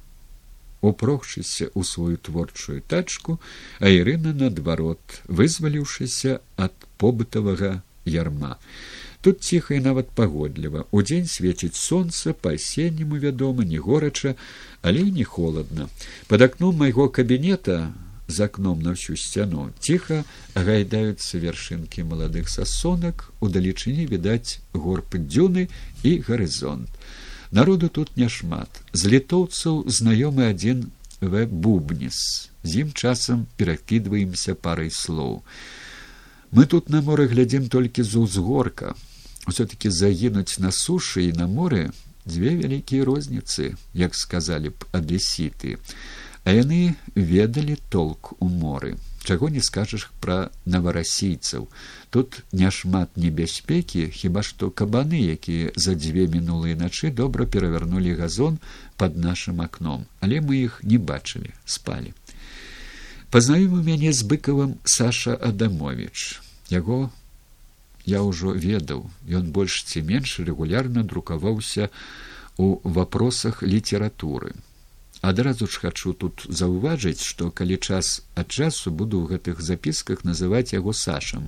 [0.82, 3.40] упрохшыся ў сваю творчую тачку
[3.80, 8.58] а ірына наадварот вызваліўшыся ад побытавага ярма.
[9.22, 10.86] Тут ціха і нават пагодліва.
[10.90, 14.34] Удзень свеціць сонца па-асенняму вядома не горача
[14.82, 15.90] але не холодна
[16.28, 17.94] под акном майго кабінета
[18.32, 20.24] за акном на ўсю сцяну ціха
[20.56, 25.68] гайдаюцца вяршынкі маладых сасонак удалечыні відаць горб дзюны
[26.04, 26.90] і гарызонт.
[27.52, 28.70] Народу тут няшмат.
[28.94, 30.88] З літоўцаў знаёмы адзін
[31.20, 35.44] в бубніс з ім часам перакідваемся парай слоў.
[36.52, 38.96] Мы тут на моры глядзім толькі з узгорка.
[39.48, 41.92] Все таки загінуць на сушы і на море
[42.26, 45.80] дзве вялікія розніцы як сказалі б адэсіты а
[46.46, 48.98] яны ведалі толк у моры.
[49.24, 51.70] Чаго не скажаш пра наварасійцаў.
[52.10, 58.58] Тут няшмат небяспекі хіба што кабаны якія за дзве мінулыя начы добра перавярнулі газон
[58.98, 60.06] под нашим акном.
[60.20, 62.14] Але мы іх не бачылі спалі.
[63.30, 66.42] Пазнаёмы мяне з быкавым саша адамович
[66.74, 67.14] яго
[68.10, 69.06] я ўжо ведаў.
[69.30, 71.94] Ён больш ці менш рэгулярна друкаваўся
[72.58, 74.58] у вопросах літаратуры
[75.22, 80.74] адразу ж хачу тут заўважыць што калі час ад часу буду ў гэтых запісках называць
[80.74, 81.48] яго сашам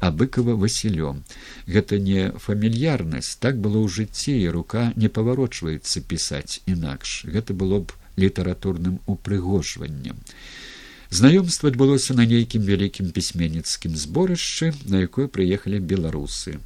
[0.00, 1.24] а быкова васілём.
[1.66, 7.26] Гэта не фамільярнасць так было ў жыцці і рука не паварочваецца пісаць інакш.
[7.26, 10.22] Гэта было б літаратурным упрыгожваннем.
[11.10, 16.62] Знаёмства адбылося на нейкім вялікім пісьменніцкім зборышчы на якое прыехалі беларусы.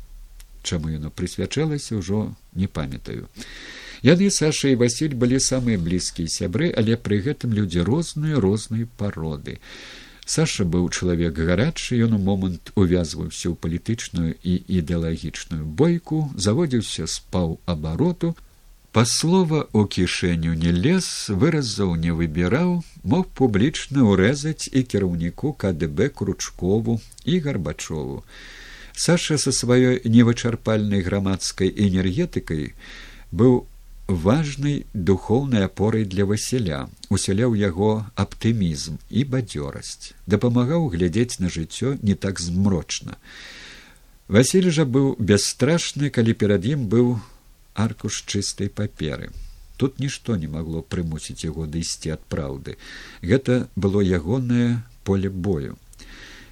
[0.62, 3.32] Чаму яно прысвячалася ўжо не памятаю
[4.02, 9.58] яны саша і василь былі самыя блізкія сябры але пры гэтым людзі розныя рознай пароды.
[10.26, 17.18] Саша быў чалавек гарачы ён у момант увязваўся ў палітычную і ідэалагічную бойку заводзіўся з
[17.34, 18.34] паўабароту
[18.92, 21.08] па слова у кішэню не лез
[21.42, 28.22] выразаў не выбіраў мог публічна ўрэзаць і кіраўніку кДб кручкову і гарбачову.
[28.92, 32.74] Саша са сваёй невычарпальнай грамадскай энергетыкай
[33.32, 33.64] быў
[34.08, 42.14] важнай духоўнай апорай для васяля усяляў яго аптымізм і бадзёрасць дапамагаў глядзець на жыццё не
[42.14, 43.18] так змрочна
[44.28, 47.14] васіль жа быў бясстрашны калі перад ім быў
[47.74, 49.30] аркуш чыстай паперы.
[49.76, 52.76] Тут нішто не магло прымусіць яго дайсці ад праўды
[53.22, 55.76] гэта было ягонае поле бою.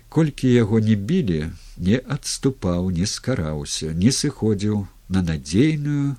[0.09, 6.17] Колькі яго не білі не адступаў не скараўся не сыходзіў на надзейную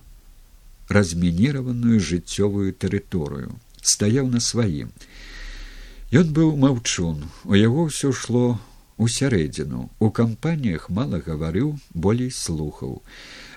[0.97, 3.57] размініраваную жыццёвую тэрыторыю.
[3.81, 4.91] Стаяў на сваім
[6.11, 8.59] ён быў маўчун у яго ўсё шло
[8.99, 11.69] у сярэдзіну у кампаніях мала гаварыў
[12.05, 12.99] болей слухаў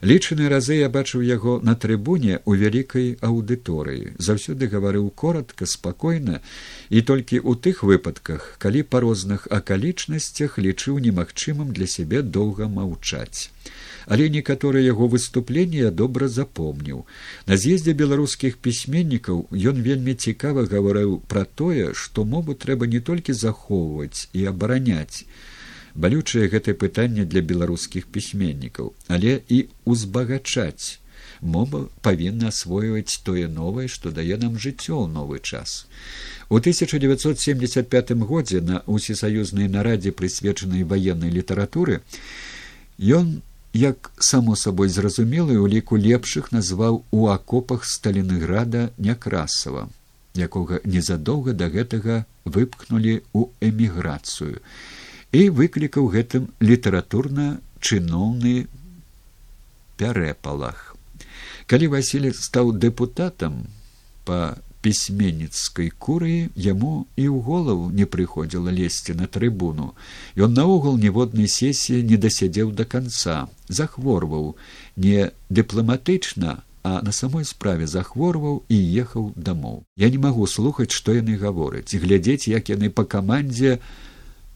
[0.05, 4.13] лічаны разы я бачыў яго на трыбуне ў вялікай аўдыторыі.
[4.27, 6.41] Заўсёды гаварыў коротко спакойна
[6.91, 13.49] і толькі ў тых выпадках калі па розных акалічнасцях лічыў немагчымым для сябе доўга маўчаць.
[14.05, 17.09] Але некаторыя яго выступленні я добра запомніў.
[17.49, 23.33] На з'ездзе беларускіх пісьменнікаў ён вельмі цікава гаварыў пра тое што мову трэба не толькі
[23.33, 25.25] захоўваць і абараняць
[25.95, 30.99] балючае гэтае пытанне для беларускіх пісьменнікаў але і узбагачаць
[31.45, 35.87] мова павінна асвойваць тое новае што дае нам жыццё ў новы час.
[36.49, 42.01] У 1975 годзе на усесаюзнай нарадзе прысвечанай ваеннай літаратуры
[42.99, 43.43] ён
[43.75, 49.89] як само сабой зразумелы у ліку лепшых назваў у акопах сталінграда някрасава
[50.35, 54.63] якога незадоўга да гэтага выпкнулі ў эміграцыю
[55.35, 58.67] і выклікаў гэтым літаратурна чыноўны
[59.99, 60.95] пярэпалах.
[61.67, 63.67] Калі васілі стаў дэпутатам
[64.29, 69.97] па пісьменніцкай курыі яму і ў голову не прыходзіла лезці на трыбуну.
[70.37, 73.49] Ён наогул ніводнай сесіі не дасядзеў да канца.
[73.69, 74.55] Захворваў.
[74.97, 79.83] Не дыпламатычна а на самой справе захворваў і ехаў дамоў.
[79.97, 83.81] Я не магу слухаць што яны гавораць глядзець як яны па камандзе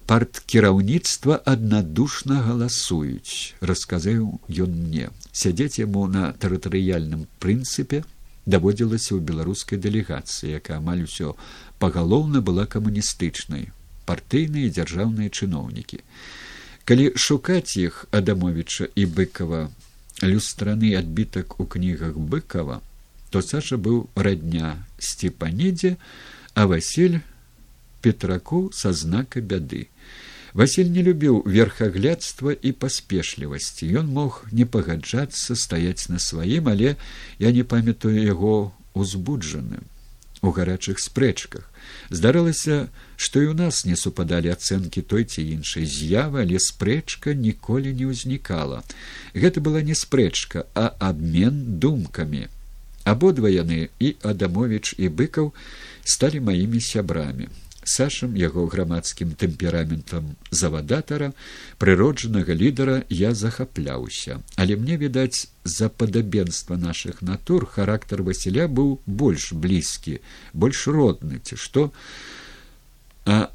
[0.08, 5.10] парткіраўніцтва аднадушна галасуюць расказаў ён мне.
[5.36, 8.00] Сядзець яму на тэрытарыяльным прынцыпе
[8.48, 11.34] даводзілася ў беларускай дэлегацыі якая амаль усё
[11.84, 13.68] пагалоўна была камуністычнай
[14.08, 16.00] партыйныя дзяржаўныя чыноўнікі.
[16.88, 19.68] Калі шукаць іх адамовіча і быкова
[20.24, 22.80] люстраны адбітак у кнігах быкова
[23.28, 25.98] то саша быў радня сцепанедзе
[26.54, 27.20] а василь
[28.00, 29.84] петраку са знака бяды
[30.58, 33.86] Васіль не любіў верхаглядства і паспешлівасці.
[34.00, 36.96] Ён мог не пагаджацца стаяць на сваім, але
[37.38, 39.86] я не памятаю яго узбуджаным
[40.42, 41.70] у гарачых спрэчках.
[42.10, 47.94] Здарылася, што і ў нас не супадалі ацэнкі той ці іншай з'явы, але спрэчка ніколі
[47.94, 48.82] не ўзнікала.
[49.38, 52.50] Гэта была не спрэчка, а абмен думкамі.
[53.06, 55.54] Абодва яны і Адамович і быкаў
[56.02, 57.46] сталі маімі сябрамі
[57.88, 61.32] сашам яго грамадскім тэмпераментам завадатара
[61.80, 64.40] прыроджанага лідара я захапляўся.
[64.56, 70.20] Але мне відаць за падабенства наших натур характар васіля быў больш блізкі
[70.52, 71.90] больш родны ці што?
[73.24, 73.48] А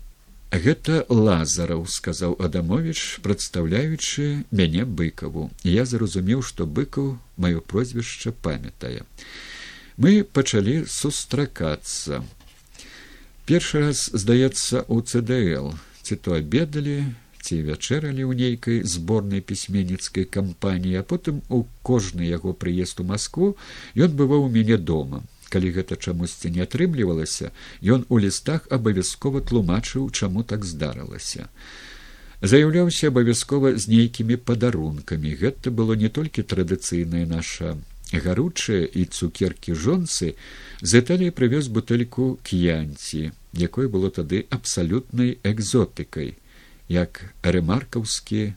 [0.54, 5.50] гэта лазараў сказаў адамович прадстаўляючы мяне быкаву.
[5.64, 9.02] Я зразумеў што быкаў маё прозвішча памятае.
[9.98, 12.22] Мы пачалі сустракацца
[13.46, 16.96] першы раз здаецца у цдл ці то абедалі
[17.44, 23.56] ці вячэралі ў нейкай зборнай пісьменніцкай кампаніі а потым у кожны яго прыезд у москву
[24.00, 25.24] ён бываў у мяне дома.
[25.52, 27.52] Калі гэта чамусьці не атрымлівалася
[27.84, 31.52] ён у лістах абавязкова тлумачыў чаму так здарылася.
[32.42, 35.36] Заяўляўся абавязкова з нейкімі падарункамі.
[35.36, 37.76] Гэта было не толькі традыцыйная наша
[38.14, 40.34] гаручыя і цукеркі жонцы
[40.82, 46.36] з італіі прывёз бутэльку к'янці якой было тады абсалютнай экзотыкай
[46.90, 48.54] як рэмаркаўскі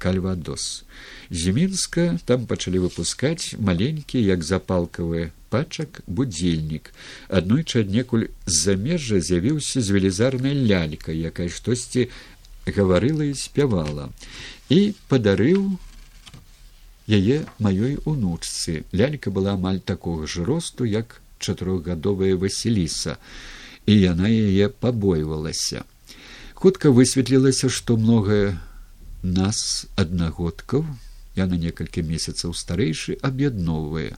[0.00, 0.84] кальвадос.
[1.30, 6.90] З мінска там пачалі выпускаць маленькі як запалкавы пачак будзільнік.
[7.28, 12.08] Аднойчы аднекуль з-за межжа з'явіўся з велізарнай лялькай якая штосьці
[12.64, 14.08] гаварыла і спявала.
[14.70, 15.76] І падарыў
[17.10, 18.84] яе маёй унучцы.
[18.92, 23.16] Лялька была амаль такога ж росту як чатырохгадовая васіліса
[23.86, 25.84] і яна яе пабойвалася.
[26.54, 28.60] Хутка высветлілася што многае
[29.22, 30.84] нас аднагодкаў
[31.36, 34.14] я на некалькі месяцаў старэйшы аб'ядноўвае.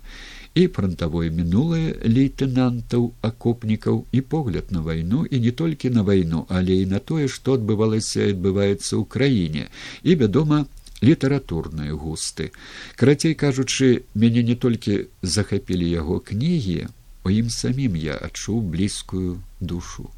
[0.52, 6.76] І фронтавое мінулае лейтэнантаў акопнікаў і погляд на вайну і не толькі на вайну але
[6.82, 9.64] і на тое што адбывалася адбываецца ў краіне.
[10.02, 10.66] І вядома
[11.02, 12.52] літаратурныя густы.
[12.96, 16.88] Карацей кажучы мяне не толькі захапілі яго кнігі
[17.24, 20.10] у ім самім я адчуў блізкую душу.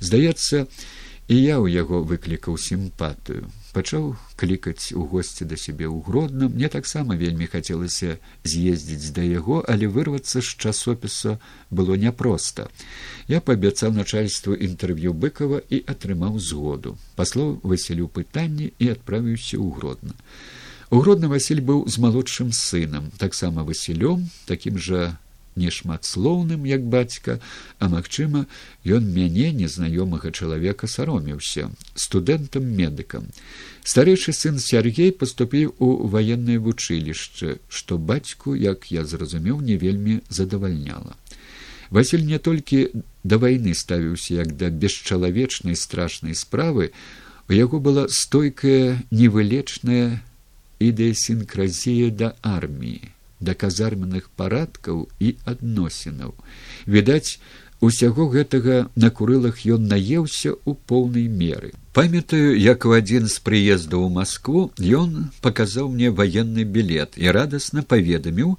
[0.00, 0.66] Здаецца
[1.28, 6.70] і я ў яго выклікаў сімпатыю пачаў клікаць у госці да сябе ў гродным мне
[6.72, 8.16] таксама вельмі хацелася
[8.46, 11.38] з'ездзіць да яго але вырвацца з часопіса
[11.70, 12.70] было няпроста.
[13.28, 16.96] Я паабяцаў начальству інтэрв'ю быкова і атрымаў згоду.
[17.18, 20.14] Паслаў васілю пытанні і адправіўся ў гродна.
[20.94, 25.16] Угродны Васіль быў з малодшым сынам, таксама Васілём, такім жа
[25.56, 27.40] нешматслоўным, як бацька,
[27.78, 28.46] а магчыма,
[28.84, 33.30] ён мяне незнаёмага чалавека саромеўся студэнтам медыкам.
[33.84, 41.14] Старэйшы сын Сергей паступіў у ваеннае вучылішча, што бацьку, як я зразумеў, не вельмі задавальняла.
[41.90, 42.88] Васіль не толькі
[43.22, 46.90] да вайны ставіўся як да бесчалавечнай страшнай справы,
[47.48, 50.18] у яго была стойкая невылечная
[50.80, 53.13] ідэасінкразія да арміі
[53.44, 56.34] да казарменных парадкаў і адносінаў.
[56.86, 57.38] Відаць,
[57.84, 61.72] усяго гэтага на курылах ён наеўся ў поўнай меры.
[61.94, 67.84] Памятаю, як у адзін з прыездаў у Маскву ён паказаў мне ваенны білет і радасна
[67.86, 68.56] паведаміў,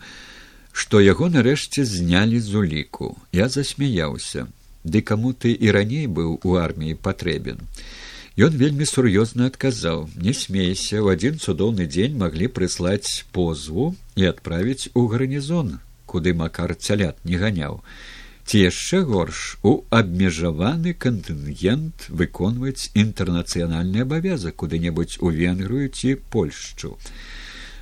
[0.72, 3.16] што яго нарэшце знялі з уліку.
[3.32, 4.48] Я засмяяўся,
[4.84, 7.60] ды каму ты і раней быў у арміі патрэбен.
[8.36, 14.92] Ён вельмі сур'ёзна адказаў: «Не смейся, у адзін цудоўны дзень маглі прыслаць позву і адправіць
[14.92, 17.80] у гарнізон, куды макар цялят не ганяў.
[18.44, 27.00] Ці яшчэ горш у абмежаваны кантынгент выконваць інтэрнацыянальны абавязак куды-небудзь у венгрую ці польшчу.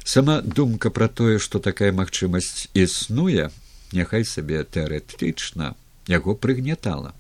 [0.06, 3.50] Сама думка пра тое, што такая магчымасць існуе,
[3.90, 5.74] няхай сабе тэарэтычна
[6.06, 7.18] яго прыгнятала.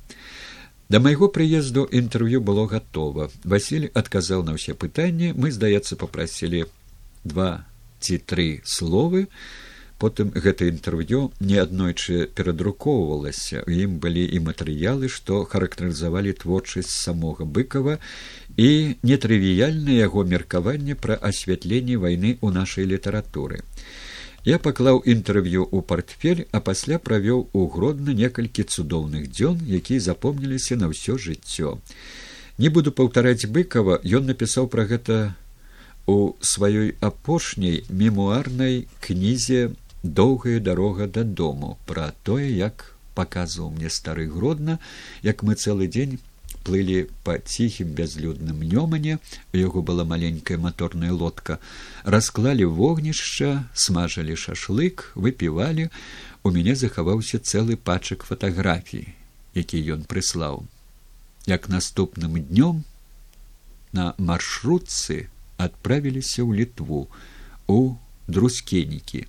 [0.89, 3.29] Да майго прыезду інтэрв'ю было гатова.
[3.43, 6.67] Васіль адказаў на ўсе пытанні, мы, здаецца, попрасілі
[7.23, 7.63] два
[8.03, 9.27] ці тры словы.
[10.03, 13.63] Потым гэта інтэрв'ю неаднойчы перадрукоўвалася.
[13.63, 17.99] У ім былі і матэрыялы, што характарызавалі творчасць самога быкава
[18.59, 23.63] і нетрывіяльна яго меркаванне пра асвятленне вайны ў нашай літаратуры.
[24.43, 30.75] Я паклаў інтэрв'ю ў портфель, а пасля правёў у гродна некалькі цудоўных дзён, якія запомніліся
[30.75, 31.79] на ўсё жыццё.
[32.59, 35.39] Не буду паўтараць быкава, ён напісаў пра гэта
[36.11, 39.71] у сваёй апошняй мемуарнай кнізе
[40.03, 44.79] доўгая дарога дадому пра тое, як паказваў мне стары гродна,
[45.23, 46.19] як мы цэлы дзень
[46.63, 49.19] плылі па ціхім бязлюдным нёмане
[49.53, 51.59] у яго была маленькая моторная лодка
[52.03, 55.89] расклалі вогнішча смажалі шашлык выпівалі.
[56.43, 59.11] У мяне захаваўся цэлы пачак фатаграфій
[59.53, 60.65] які ён прыслаў.
[61.45, 62.83] Як наступным днём
[63.93, 67.07] на маршрутцы адправіліся ў літву
[67.67, 67.95] у
[68.27, 69.27] друскенікі.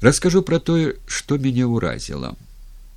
[0.00, 2.34] Раскажу пра тое што мяне ўразіла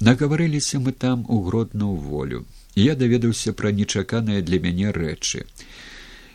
[0.02, 2.45] нагаварыліся мы там у гродную волю
[2.76, 5.45] я даведаўся пра нечаканыя для мяне рэчы.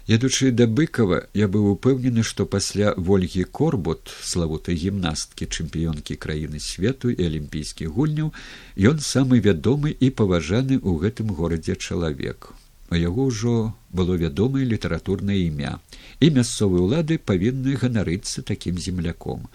[0.06, 7.10] Ядучы да быкова я быў упэўнены, што пасля ольгі корбут славутай гімнасткі чэмпіёнкі краіны свету
[7.10, 8.30] і алімпійскіх гульняў
[8.78, 12.54] ён самы вядомы і паважаны ў гэтым горадзе чалавек.
[12.86, 15.82] А яго ўжо было вядомае літаратурнае імя
[16.22, 19.50] і мясцовыя ўлады павінны ганарыцца такім земляком.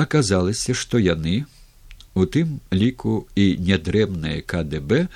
[0.00, 1.44] Аказалася, што яны
[2.14, 5.06] У тым ліку і нядрэмнае КДБ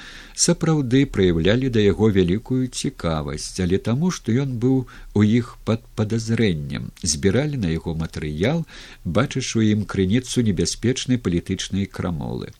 [0.42, 4.76] сапраўды праяўлялі да яго вялікую цікавасць, але таму, што ён быў
[5.18, 8.62] у іх пад падазрэннем, збіралі на яго матэрыял,
[9.04, 12.54] бачыш у ім крыніцу небяспечнай палітычнай крамолы.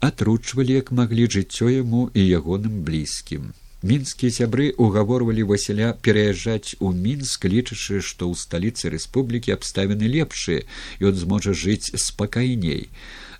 [0.00, 3.52] Атручвалі, як маглі жыццё яму і ягоным блізкім.
[3.82, 10.64] Мінскія сябры угаворвалі Васіля пераязджаць у мінск, лічачы, што ў сталіцы рэспублікі абставіны лепшыя,
[11.04, 12.88] ён зможа жыць спакайней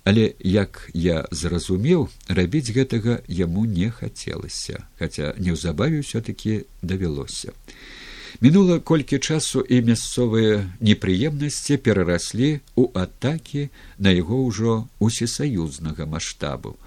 [0.03, 7.53] але як я зразумеў рабіць гэтага яму не хацелася хаця неўзабаве ўсё таки давялося
[8.41, 16.77] мінула колькі часу і мясцовыя непрыемнасці перараслі ў атакі на яго ўжо усесаюзнага маштабу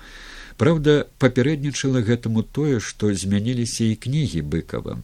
[0.63, 5.01] Праўда, папярэднічала гэтаму тое, што змяніліся і кнігі быкава.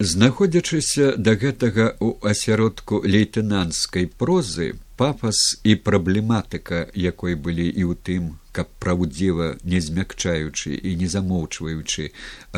[0.00, 8.30] Знаходзячыся да гэтага ў асяродку лейтэнанцкай прозы, пафас і праблематыка якой былі і ў тым
[8.56, 12.08] каб праўдзіва не змякчаючы і не замоўчваючы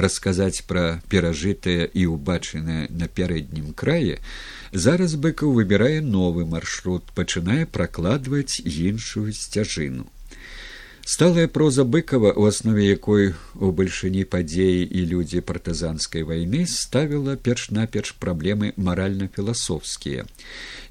[0.07, 4.23] расказаць пра перажытае і ўбачанае на пярэднім крае
[4.87, 10.07] зараз быкаў выбірае новы маршрут пачынае пракладваць іншую сцяжыну
[11.05, 18.13] Сталая проза быкова, у аснове якой у бальшыні падзеі і людзі партызанскай вайны ставіла перш-наперш
[18.23, 20.23] праблемы маральна-філасофскія.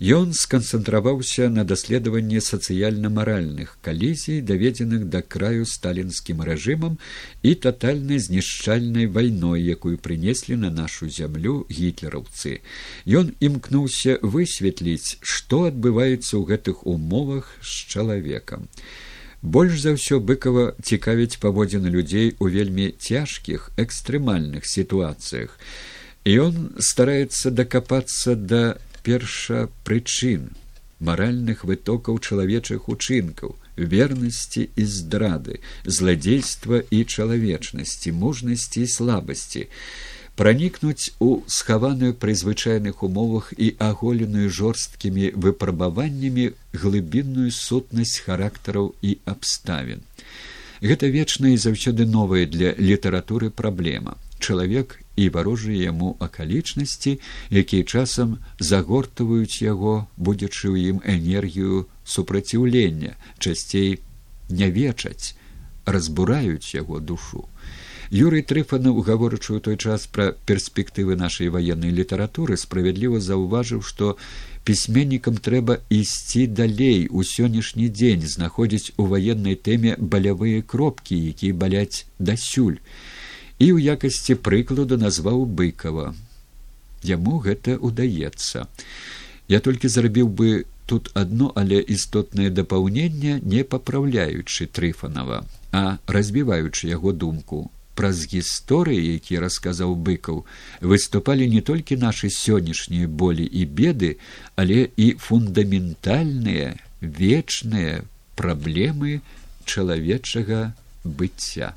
[0.03, 6.99] Ён сканцэнтраваўся на даследаванні сацыяльна-маральных калізій, даведзеных да краю сталінскім рэжымам
[7.41, 12.59] і татальнай знішчальнай вайной, якую прынеслі на нашу зямлю гітлераўцы.
[13.07, 18.67] Ён імкнуўся высветліць, што адбываецца ў гэтых умовах з чалавекам.
[19.41, 25.57] Больш за ўсё быкава цікавіць паводзіны людзей у вельмі цяжкіх экстрэмальных сітуацыях.
[26.29, 30.53] І ён стараецца дакапацца да першапрычын
[31.01, 39.65] маральных вытокаў чалавечых учынкаў вернасці і здрады зладзейства і чалавечнасці мужнасці і слабасці
[40.35, 50.01] пранікнуць у схаваную пры звычайных умовах і аголеную жорсткімі выпрабаваннямі глыбінную сутнасць характараў і абставін.
[50.81, 54.17] Гэта вечная і заўсёды новая для літаратуры праблема.
[54.39, 57.19] Чалавек і варожыя яму акалічнасці
[57.51, 63.99] якія часам загортваюць яго будучы ў ім энергію супраціўлення часцей
[64.49, 65.35] не вечаць
[65.85, 67.45] разбураюць яго душу
[68.11, 74.17] юрый трыфанаў гаворачы ў той час пра перспектывы нашай ваеннай літаратуры справядліва заўважыў што
[74.67, 77.07] пісьменнікам трэба ісці далей.
[77.07, 82.83] У сённяшні дзень знаходзіць у ваеннай тэме балявыя кропкі якія баляць дасюль.
[83.63, 86.11] І ў якасці прыкладу назваў быкова
[87.07, 88.67] яму гэта ўдаецца.
[89.47, 97.15] Я толькі зрабіў бы тут адно але істотнае дапаўненне не папраўляючы трыфанова а разбіваючы яго
[97.15, 100.43] думку праз гісторыі які расказаў быкаў
[100.81, 104.11] выступалі не толькі нашы сённяшнія болі і беды
[104.55, 108.03] але і фундаментальныя вечныя
[108.35, 109.21] праблемы
[109.65, 110.73] чалавечага
[111.03, 111.73] быцця.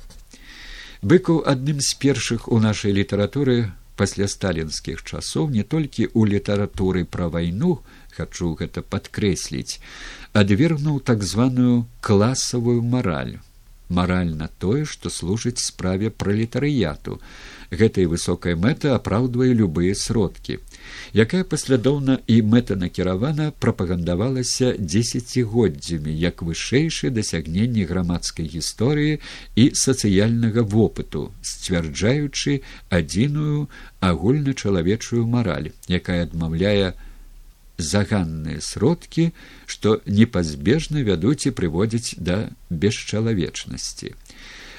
[1.01, 7.27] Быкаў адным з першых у нашай літаратуры пасля сталінскіх часоў не толькі ў літаратуры пра
[7.35, 7.79] вайну
[8.15, 9.79] хачу гэта падкрэсліць
[10.41, 13.37] адвергнуў так званую класавую мараль
[13.89, 17.19] мараль на тое што служыць справе пралетарыяту.
[17.71, 20.59] Гэтай высокай мэты апраўдвае любыя сродкі
[21.13, 29.19] якая паслядоўна і мэтанакіравана прапагандавалася дзесяцігоддзямі як вышэйшае дасягненне грамадскай гісторыі
[29.55, 32.61] і сацыяльнага вопыту сцвярджаючы
[32.99, 33.67] адзіную
[34.11, 36.93] агульначалавечую мараль якая адмаўляе
[37.77, 39.31] заганныя сродкі
[39.65, 44.13] што непазбежна вядуць і прыводзяць да бесчалавечнасці.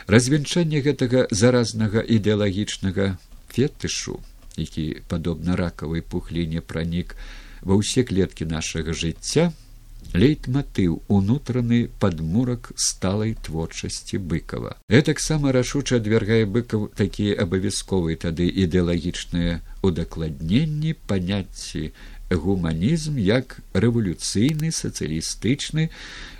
[0.06, 3.18] Развенчанне гэтага заразнага ідэалагічнага
[3.50, 4.22] фетышу
[4.56, 7.14] які падобна ракавай пухліне пранік
[7.62, 9.52] ва ўсе клеткі нашага жыцця
[10.14, 20.94] лейтматыў унутраны падмурак сталай творчасці быкова гэтаксама рашуча адвяргае быкаў такія абавязковыя тады ідэалагічныя удакладненні
[21.10, 21.90] паняцці
[22.30, 25.90] гуманізм як рэвалюцыйны сацыялістычны.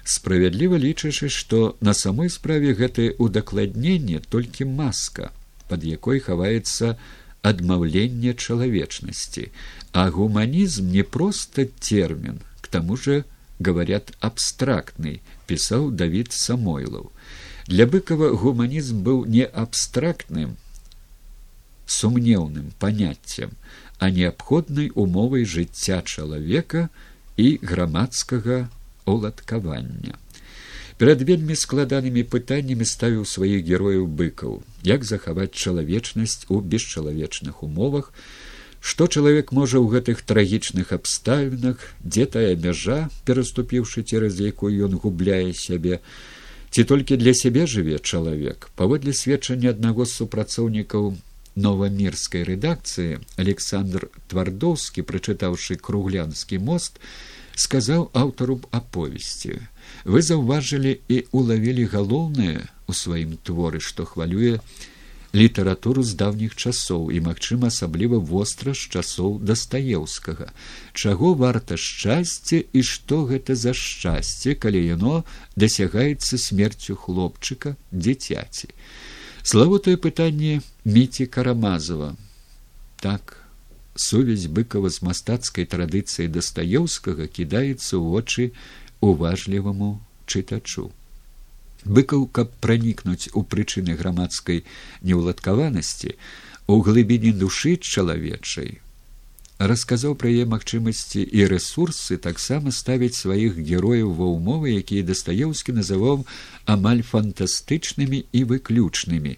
[0.05, 5.31] Справядліва лічачы што на самой справе гэтае удакладненне толькі маска
[5.69, 6.99] под якой хаваецца
[7.43, 9.51] адмаўленне чалавечнасці.
[9.93, 13.25] А гуманізм не проста термін к таму же
[13.59, 17.11] говорят абстрактны пісаў давід самойлаў.
[17.67, 20.59] Для быкова гуманізм быў не абстрактным
[21.87, 23.67] сумнеўным паняццем а
[24.01, 26.89] неабходнай умовай жыцця чалавека
[27.37, 28.69] і грамадскага
[29.05, 30.17] уладкавання.
[30.97, 38.13] Перад вельмі складанымі пытаннямі ставіў сваіх герояў быкаў, як захаваць чалавечнасць у бесчалавечных умовах,
[38.81, 45.53] што чалавек можа ў гэтых трагічных абставінах, дзе тая мяжа, пераступіўшы цераз якую ён губляе
[45.53, 46.01] сябе,
[46.73, 51.13] ці толькі для сябе жыве чалавек, паводле сведчання аднаго з супрацоўнікаў
[51.57, 57.01] новамірскай рэдакцыі александр твардоўскі прачытаўшы круглянскі мост
[57.67, 59.57] сказаў аўтару аповесці
[60.05, 64.61] вы заўважылі і улавілі галоўнае у сваім творы што хвалюе
[65.37, 70.49] літаратуру з даўніх часоў і магчыма асабліва востра з часоў дастаеўскага.
[70.93, 75.25] Чаго варта шчасце і што гэта за шчасце калі яно
[75.57, 78.73] дасягаецца смерцю хлопчыка дзіцяці
[79.47, 82.15] славутае пытанне міці карамазова.
[82.99, 83.37] Так
[83.95, 88.45] сувязь быкова з мастацкай традыцыяй дастаеўскага кідаецца ў вочы
[88.99, 89.91] уважліваму
[90.27, 90.91] чытачу.
[91.87, 94.65] Быкаў каб пранікнуць у прычыны грамадскай
[95.07, 96.19] неўладкаванасці
[96.67, 98.83] у глыбіні душы чалавечай
[99.59, 106.27] расказаў пра яе магчымасці і рэсурсы таксама ставіць сваіх герояў ва ўмовы якія дастаеўскі называў
[106.69, 109.37] амаль фантастычнымі і выключнымі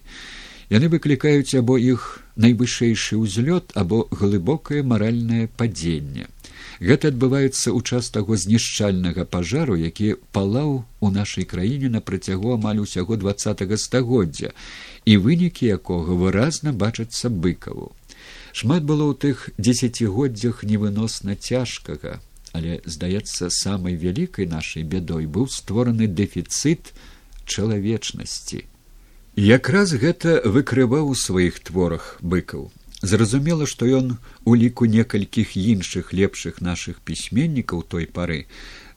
[0.75, 6.27] яны выклікаюць або іх найвышэйшы ўзлёт або глыбокае маральнае падзенне
[6.83, 12.83] гэта адбываецца ў час таго знішчальнага пажару які палаў у нашай краіне на працягу амаль
[12.83, 14.51] усяго двадцатого стагоддзя
[15.05, 17.95] і вынікі якога выразна бачацца быкаву
[18.53, 22.19] шмат было ў тых дзесяцігоддзях невыносна цяжкага
[22.53, 26.93] але здаецца самай вялікай нашай бядой быў створаны дэфіцыт
[27.45, 28.65] чалавечнасці.
[29.35, 32.71] Якраз гэта выкрываў у сваіх творах быкаў.
[33.01, 38.45] Зразумела, што ён у ліку некалькіх іншых лепшых нашых пісьменнікаў той пары,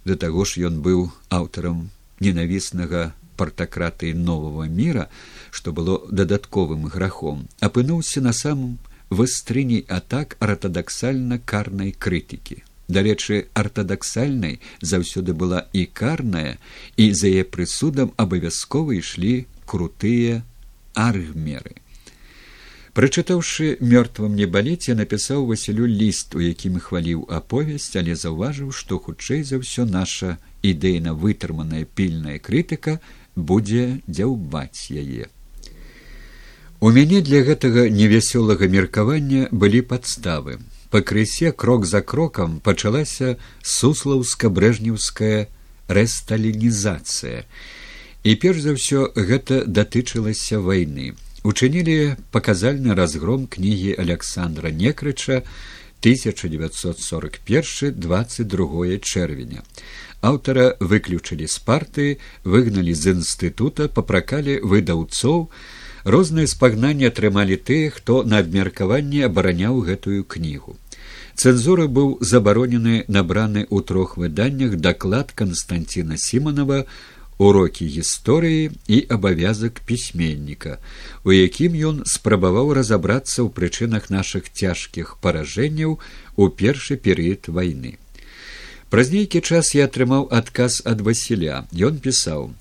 [0.05, 5.07] да таго ж ён быў аўтарам ненавіснага партакратыі нового мира,
[5.51, 8.79] што было дадатковым грахом, апынуўся на самым
[9.13, 12.63] вастрыні атак артадаксальна карнай крытыкі.
[12.89, 16.59] Дарэчы, артадаксальнай заўсёды была і карная,
[16.97, 20.43] і за яе прысудам абавязкова ішлі крутыя
[20.95, 21.79] аргмеры.
[22.93, 28.99] Прачытаўшы мёртвым не баліць, я напісаў васілю ліст, у якім хваліў аповесць, але заўважыў, што
[29.01, 33.01] хутчэй за ўсё наша ідэйна вытрыманая пільная крытыка
[33.37, 35.33] будзе дзяўбаць яе.
[36.83, 40.59] У мяне для гэтага невясёлага меркавання былі падставы.
[40.91, 45.47] Пакрысе крок за крокам пачалася суслаўска-брэжнеўская
[45.87, 47.47] рэсталінізацыя.
[48.27, 55.43] І перш за ўсё гэта датычылася вайны учынілі паказальны разгром кнігі александра некрыча
[56.03, 59.63] 1941 22 чэрвеня
[60.23, 65.39] аўтара выключылі з партыі выгналі з інстытута папракалі выдаўцоў
[66.05, 70.77] розныя спагнанні атрымалі тыя хто на абмеркаванне абараняў гэтую кнігу
[71.37, 76.85] цэнзура быў забаронены набраны ў трох выданнях даклад константина симонова
[77.39, 80.79] урокі гісторыі і абавязак пісьменніка,
[81.25, 85.99] у якім ён спрабаваў разабрацца ў прычынах нашых цяжкіх паражэнняў
[86.37, 87.99] у першы перыяд вайны.
[88.93, 91.65] Праз нейкі час я атрымаў адказ ад Васіля.
[91.73, 92.53] Ён пісаў: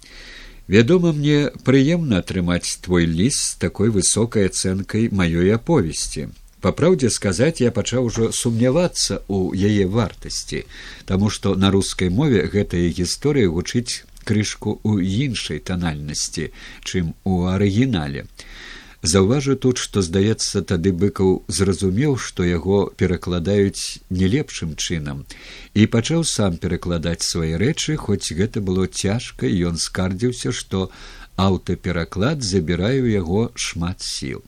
[0.71, 6.29] Вядома, мне прыемна атрымаць твой ліст з такой высокай ацэнкай маёй аповесці.
[6.63, 10.63] Па праўдзе сказаць, я пачаў ужо сумнявацца ў яе вартасці,
[11.11, 16.47] таму што на рускай мове гэтая гісторыя гучыць крышку ў іншай танальнасці,
[16.87, 18.23] чым у арыгінале.
[19.01, 25.25] Заўважу тут, што здаецца, тады быкаў зразумеў, што яго перакладаюць не лепшым чынам
[25.73, 30.91] і пачаў сам перакладаць свае рэчы, хоць гэта было цяжка, ён скардзіўся, што
[31.33, 34.45] аўтапераклад забірае ў яго шмат сіл.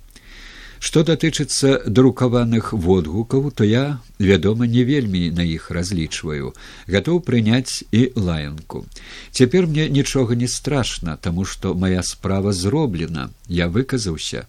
[0.83, 6.51] Што датычыцца друкаваных водгукаў, то я, вядома, не вельмі на іх разлічваю,
[6.91, 8.83] гатоў прыняць і лаянку.
[9.31, 14.43] Цяпер мне нічога не страшна, таму што моя справа зроблена, я выказаўся,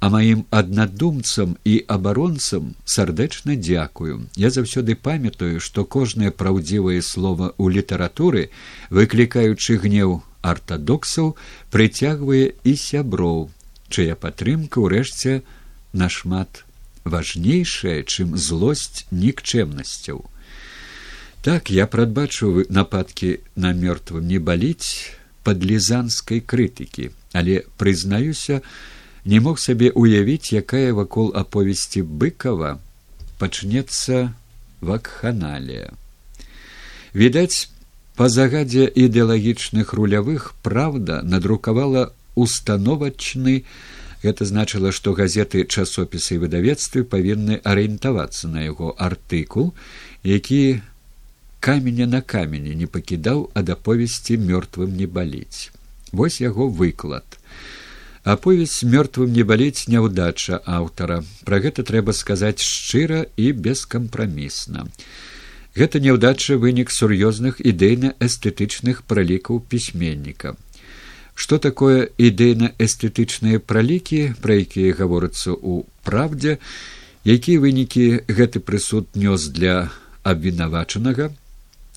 [0.00, 4.24] а маім аднадумцам і абаронцам сардэчна дзякую.
[4.40, 8.48] Я заўсёды памятаю, што кожнае праўдзівае слово ў літаратуры,
[8.88, 11.36] выклікаючы гнеў артадоксаў,
[11.68, 13.52] прыцягвае і сяброў,
[13.92, 15.44] чыя падтрымка ўрэшце,
[16.02, 16.64] нашмат
[17.04, 20.24] важнейшая чым злосць нікчэмнасцяў
[21.46, 25.14] так я прадбачу нападкі на мёртвым не баліць
[25.46, 28.62] падлізанскай крытыкі але прызнаюся
[29.24, 32.78] не мог сабе уявіць якая вакол аповесці быкова
[33.38, 34.32] пачнецца
[34.80, 35.92] вакханалія.
[37.14, 37.68] Відаць
[38.18, 43.64] па загадзе ідэалагічных рулявых праўда надрукавала установачны
[44.24, 49.74] Гэта значыла, што газеты часопісы і выдавецтвы павінны арыентавацца на яго артыкул,
[50.24, 50.80] які
[51.60, 55.68] каменя на камені не пакідаў ад аповесці мёртвым не баліць.
[56.12, 57.36] Вось яго выклад.
[58.24, 61.20] Аповесць мёртвым не баліць няўдача аўтара.
[61.44, 64.88] Пра гэта трэба сказаць шчыра і бескампрамісна.
[65.76, 70.56] Гэта няўдача вынік сур'ёзных ідэйна-эстэтычных пралікаў пісьменніка
[71.34, 76.58] што такое ідэйна-эстэтычныя пралікі пра якія гаворыцца ў праўдзе
[77.24, 79.90] якія вынікі гэты прысуд нёс для
[80.22, 81.30] абвінавачанага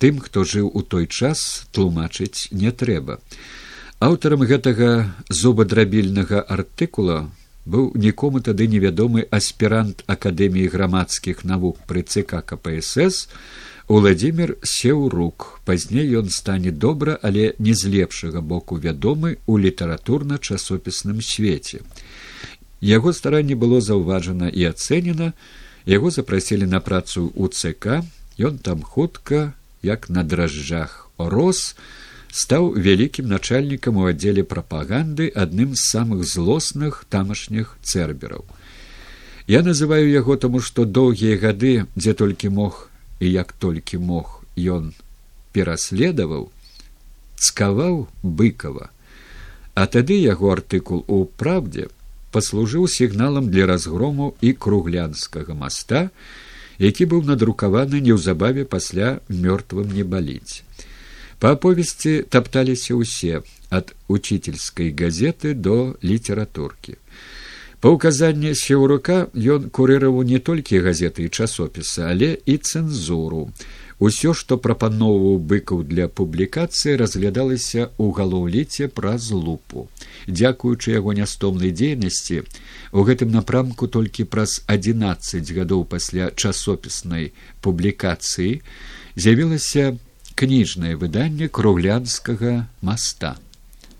[0.02, 3.18] тым хто жыў у той час тлумачыць не трэба.
[3.98, 7.30] Аўтарам гэтага зубадрабільнага артыкула
[7.66, 13.26] быў нікому тады невядомы аспірант акадэміі грамадскіх навук пры цк кпсс
[13.88, 15.60] Уладзімир сеў рук.
[15.64, 21.80] Пазней ён стане добра але не з лепшага боку вядомы ў літаратурна часопісным свеце.
[22.82, 25.32] Яго старанне было заўважана і ацэнена.
[25.88, 28.04] Яго запрасілі на працу ў цк
[28.38, 31.76] ён там хутка як на дражджах рос
[32.32, 38.46] стаў вялікім начальнікам у аддзеле прапаганды адным з самых злосных тамашніх цербераў
[39.48, 44.94] я называю яго таму што доўгія гады дзе толькі мог і як толькі мог ён
[45.54, 46.50] пераследаваў
[47.38, 48.90] цкаваў быкова
[49.78, 51.88] а тады яго артыкул у праўдзе
[52.32, 56.10] паслужыў сігналам для разгрому і круглянскага моста
[56.78, 60.62] які быў надрукаваны неўзабаве пасля мёртвым не баліць
[61.40, 66.98] па аповесці тапталіся ўсе ад учительской газеты до літаратуркі
[67.78, 73.54] Па ўказанні сеўрука ён курыраваў не толькі газеты і часопісы, але і цэнзуру.
[74.02, 79.86] Усё, што прапаноўваў быкаў для публікацыі, разглядалася ў галоўліце праз лупу.
[80.26, 82.42] Дзякуючы яго нястомнай дзейнасці,
[82.98, 88.62] у гэтым напрамку толькі праз 11 гадоў пасля часопіснай публікацыі
[89.14, 89.98] з'явілася
[90.34, 93.38] кніжнае выданне круглянскага моста.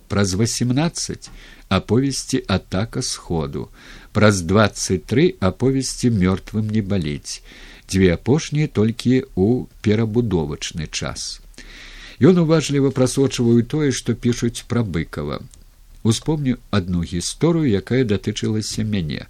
[0.10, 1.30] Праз 18
[1.70, 3.70] аповесці атака сходу
[4.14, 7.42] праз двадцать три аповесці мёртвым не балець
[7.88, 11.40] дзве апошнія толькі ў перабудовачны час.
[12.20, 15.40] Ён уважліва прасочваю тое што пішуць пра быкова.
[16.04, 19.28] Успомню одну гісторыю якая датычылася мяне.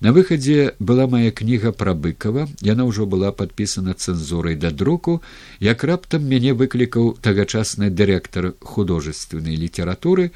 [0.00, 5.20] На выхадзе была моя кніга пра быкова яна ўжо была падпісана цэнзурай да друку.
[5.60, 10.32] Як раптам мяне выклікаў тагачасны дырэктар художественнай літаратуры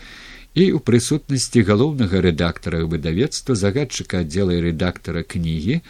[0.55, 5.81] і ў прысутнасці галоўнага рэдактара выдавецтва загадчыка аддзела рэдактара кнігі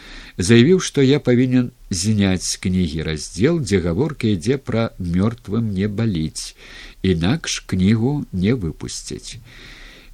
[0.41, 6.57] заявіў што я павінен зняць з кнігі раздзел дзе гаворка ідзе пра мёртвым не баліць
[7.05, 9.37] інакш кнігу не выпусцяць.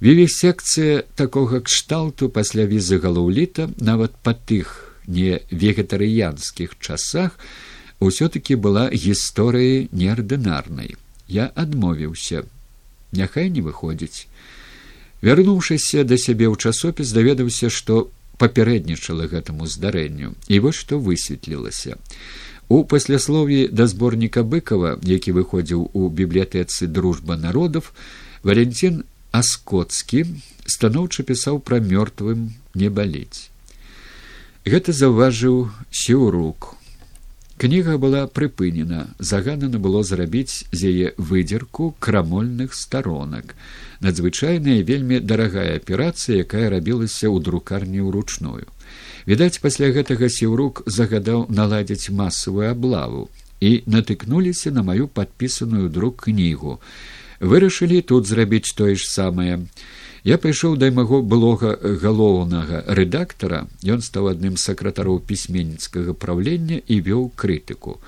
[0.02, 7.38] Віві секцыя такога кшталту пасля візы галоўліта нават па тых не вегетарыянскіх часах
[8.04, 10.96] усё таки была гісторыяй неардынарнай.
[11.28, 12.44] Я адмовіўся.
[13.12, 14.26] Няхай не выходзіць
[15.22, 18.10] вярнуўшыся да сябе ў часопіс даведаўся што
[18.42, 20.34] папярэднічала гэтаму здарэнню.
[20.48, 21.96] І вось што высветлілася.
[22.68, 27.92] У пасляслові да зборніка быкова які выходзіў у бібліятэцы дружба народов
[28.42, 30.24] валентин аскотскі
[30.66, 33.48] станоўча пісаў пра мёртвым не балець
[34.64, 36.74] гэта заўважыў сіўрук
[37.62, 39.00] кніга была прыпынена
[39.32, 43.54] загадана было зрабіць з яе выдзерку крамольных старонак.
[44.02, 48.66] Надзвычайная вельмі дарагая аперацыя якая рабілася ў друкарні ўручную.
[49.30, 53.28] Відаць пасля гэтага сіўрук загадаў наладзіць масавую аблаву
[53.62, 56.80] і натыкнуліся на маю падпісаную друк кнігу
[57.42, 59.66] вырашылі тут зрабіць тое ж самае
[60.24, 63.66] я пайшоў да майго былога галоўнага рэдактара.
[63.82, 67.98] Ён стаў адным сакратароў пісьменніцкага праўлення і вёў крытыку.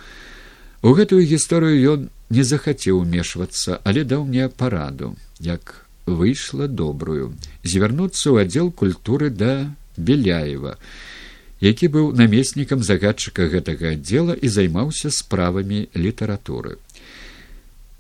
[0.83, 2.01] У гэтую гісторыю ён
[2.31, 7.35] не захацеў умешвацца але даў мне параду як выйшла добрую.
[7.65, 10.79] Звярнуцца ў аддзел культуры да беляева
[11.65, 16.77] які быў намеснікам загадчыка гэтага аддзела і займаўся справамі літаратуры.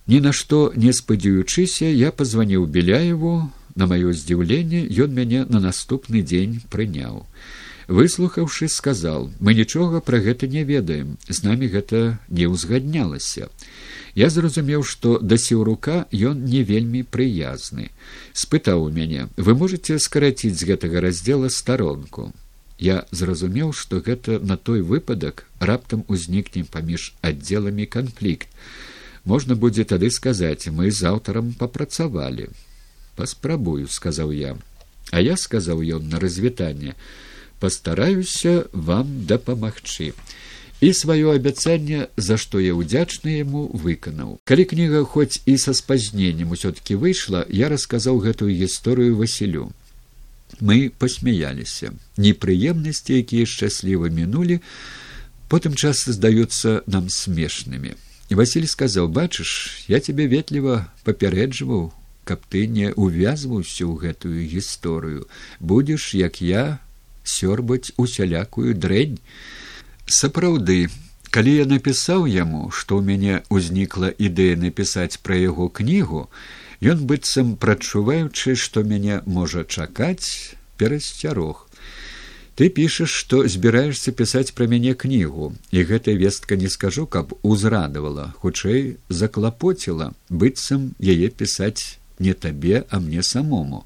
[0.06, 6.22] Ні на што не спадзяючыся я пазваніў беляеву На маё здзіўленне ён мяне на наступны
[6.22, 7.26] дзень прыняў.
[7.88, 13.50] Выслухаўшы, сказал: «Мы нічога пра гэта не ведаем, з намі гэта не ўзгаднялася.
[14.14, 17.90] Я зразумеў, што да сіўрука ён не вельмі прыязны.
[18.32, 22.32] спытаў у мяне: «Вы можете скараціць з гэтага раздзела старонку.
[22.78, 28.48] Я зразумеў, што гэта на той выпадак раптам узнікне паміж аддзеламі канфлікт.
[29.24, 32.48] Можна будзе тады сказаць, мы з аўтарам папрацавалі
[33.16, 34.56] паспрабую сказаў я.
[35.10, 36.94] А я сказаў ён на развітанне
[37.60, 40.12] пастараюся вам дапамагчы
[40.84, 46.52] і сваё абяцанне за што я ўдзячны яму выканаў калі кніга хоць і са спазненнем
[46.56, 49.70] усё таки выйшла я расказаў гэтую гісторыю васілю
[50.60, 54.60] мы посмяяліся непрыемнасці якія шчасліва мінулі
[55.48, 57.96] потым часто здаюцца нам смешнымі
[58.28, 61.92] василь сказаў бачыш я тебе ветліва папярэджваў
[62.24, 65.28] каб ты не увязваўся ў гэтую гісторыю.
[65.60, 66.80] Будзеш як я
[67.24, 69.18] сёрбаць усялякую дрэнь.
[70.06, 70.88] Сапраўды
[71.34, 76.28] калі я напісаў яму што ў мяне ўзнікла ідэя напісаць пра яго кнігу
[76.92, 81.66] ён быццам прачуваючы што мяне можа чакаць перасцярог.
[82.54, 88.30] Ты пішаш што збіраешься пісаць пра мяне кнігу і гэтая вестка не скажу каб узрадавала
[88.44, 93.84] хутчэй заклапоціла быццам яе пісаць не табе а мне самому.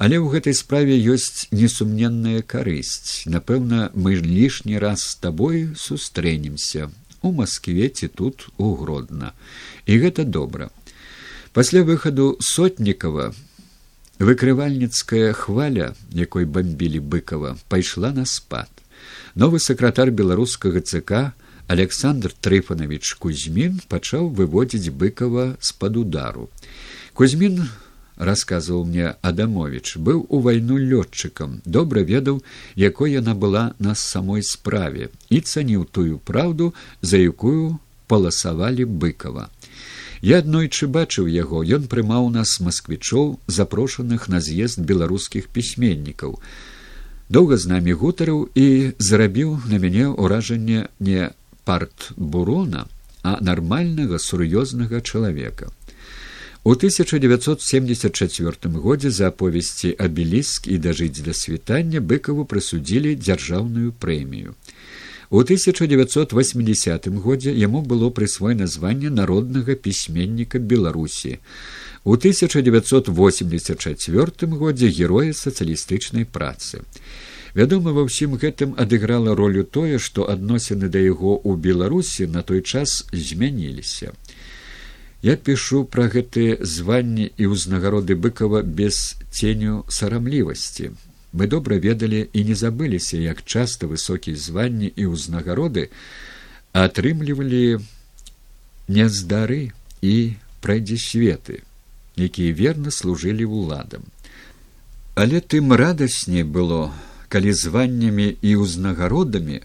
[0.00, 3.28] Але ў гэтай справе ёсць несумненная карысць.
[3.28, 6.88] Напэўна мы лішні раз з табой сустрэнемся.
[7.20, 9.36] У москве ці тут угродна
[9.84, 10.72] і гэта добра.
[11.52, 13.34] Пасля выхаду сотнікова
[14.20, 18.72] выкрывальніцкая хваля якой бомбілі быкова пайшла на спад.
[19.34, 21.36] Новы сакратар беларускага цк
[21.68, 26.48] александр трыфанович кузьмін пачаў выводзіць быкова з пад удару
[27.20, 27.66] Кузьмін
[28.16, 29.98] расказваў мне адамович.
[30.00, 32.38] Быў у вайну лётчыкам добра ведаў
[32.80, 37.76] якой яна была на самой справе і цаніў тую праўду за якую
[38.08, 39.50] паласавалі быкова.
[40.24, 41.60] Я аднойчы бачыў яго.
[41.60, 46.40] Ён прымаў нас масквічоў запрошаных на з'езд беларускіх пісьменнікаў.
[47.28, 51.28] Доўга з намі гутарыў і зарабіў на мяне ўражанне не
[51.68, 52.88] партбурона,
[53.22, 55.68] а нармальнага сур'ёзнага чалавека.
[56.62, 64.52] У 1974 годзе за аповесці абеліск і дажыць да світання быкаву прысудзілі дзяржаўную прэмію.
[65.30, 71.38] У 1980 годзе яму было прысвоена званне народнага пісьменніка беларусі.
[72.04, 76.80] У 1984 годзе героя сацыялістычнай працы.
[77.54, 82.62] Вядома, ва ўсім гэтым адыграла ролю тое, што адносіны да яго ў Беларусі на той
[82.62, 84.12] час змяніліся.
[85.22, 90.92] Я пішу пра гэтыя званні і ўзнагароды быкава без ценю сарамлівасці.
[91.32, 95.90] Мы добра ведалі і не забыліся, як часта высокія званні і ўзнагароды
[96.72, 97.84] атрымлівалі
[98.88, 99.70] няздары
[100.02, 100.14] і
[100.64, 101.60] прайдзе светы
[102.20, 104.04] якія верна служылі ўладам.
[105.14, 106.92] Але тым радасней было,
[107.28, 109.62] калі званнямі і ўзнагародамі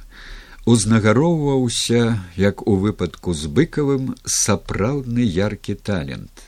[0.65, 6.43] узнагароўваўся, як у выпадку з быкавым сапраўдны яркі талент,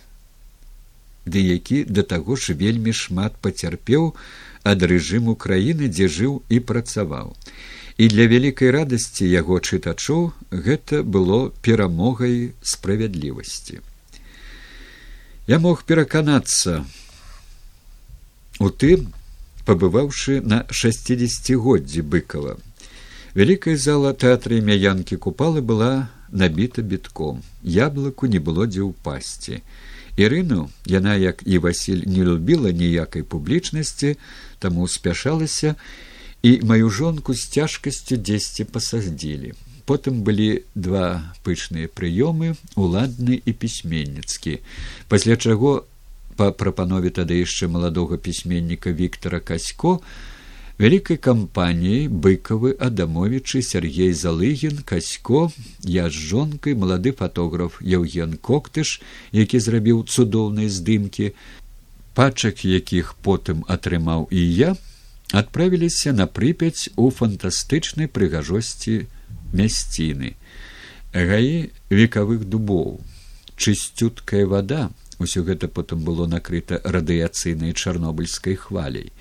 [1.26, 4.14] ды які да таго ж вельмі шмат пацярпеў
[4.66, 7.38] ад рэжыму краіны, дзе жыў і працаваў.
[7.98, 13.82] І для вялікай радасці яго чытачоў гэта было перамогай справядлівасці.
[15.48, 16.86] Я мог пераканацца
[18.60, 19.14] у тым,
[19.66, 22.58] пабываўшы на шестидесятгоддзі быкова.
[23.36, 27.44] Вялікая зала тэатры мяянкі купалы была набіта бітком.
[27.64, 29.64] Яблыку не было дзе ўпасці.
[30.18, 34.18] Ірыну яна, як і Васіль не любіла ніякай публічнасці,
[34.60, 35.76] таму спяшалася
[36.42, 39.54] і маю жонку з цяжкасцю дзесьці пасадзілі
[39.88, 44.60] потым былі два пышныя прыёмы уладны і пісьменніцкі
[45.08, 45.88] пасля чаго
[46.36, 50.04] па прапанове тады яшчэ маладога пісьменніка Віктора касько
[50.78, 55.48] вялікай кампаніяй быкавы адамовічы сергей залыгін касько
[55.84, 59.00] я з жонкай малады фатограф евген коктыш
[59.32, 61.32] які зрабіў цудоўныя здымкі
[62.14, 64.76] пачак якіх потым атрымаў і я
[65.32, 69.08] адправіліся на прыпяць у фантастычнай прыгажосці
[69.54, 70.36] мясціны.
[71.14, 73.02] Гаі векавых дубоў.
[73.58, 79.12] Чысцюткая вода усё гэта потым было накрыта радыяцыйнай чарнобыльскай хваляй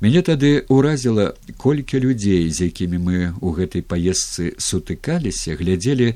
[0.00, 6.14] мяне тады ўразіла колькі людзей з якімі мы ў гэтай паездцы сутыкаліся глядзелі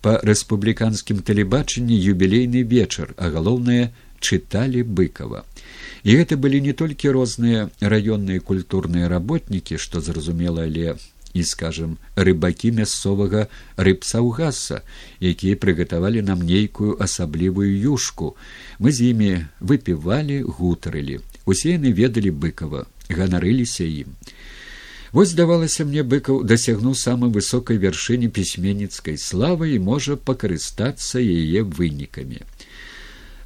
[0.00, 3.92] па рэспубліканскім тэлебачанні юбілейны вечар а галоўнае
[4.24, 5.44] чыталі быкова
[6.06, 10.96] і гэта былі не толькі розныя раённыя культурныя работнікі што зразумела але
[11.36, 14.80] і скажем рыбакі мясцовага рыбсаўгаса
[15.20, 18.32] якія прыгатавалі нам нейкую асаблівую юшку.
[18.80, 21.20] Мы з імі выпівалі гутарылі.
[21.44, 24.16] Усе яны ведалі быкова ганарыліся ім
[25.12, 32.42] вось здавалася мне быкаў дасягнуў самай высокай вяршыні пісьменніцкай славы і можа пакарыстацца яе вынікамі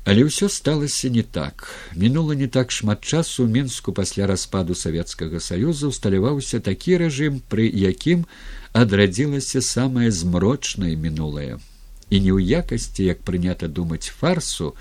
[0.05, 1.69] Але ўсё сталася не так.
[1.95, 7.69] Мінула не так шмат часу ў мінску пасля распаду савецкага саюза усталяваўся такі рэжым, пры
[7.69, 8.25] якім
[8.73, 11.61] адрадзілася самае змрочнае мінулае.
[12.09, 14.73] І не ў якасці, як прынята думаць фарсу,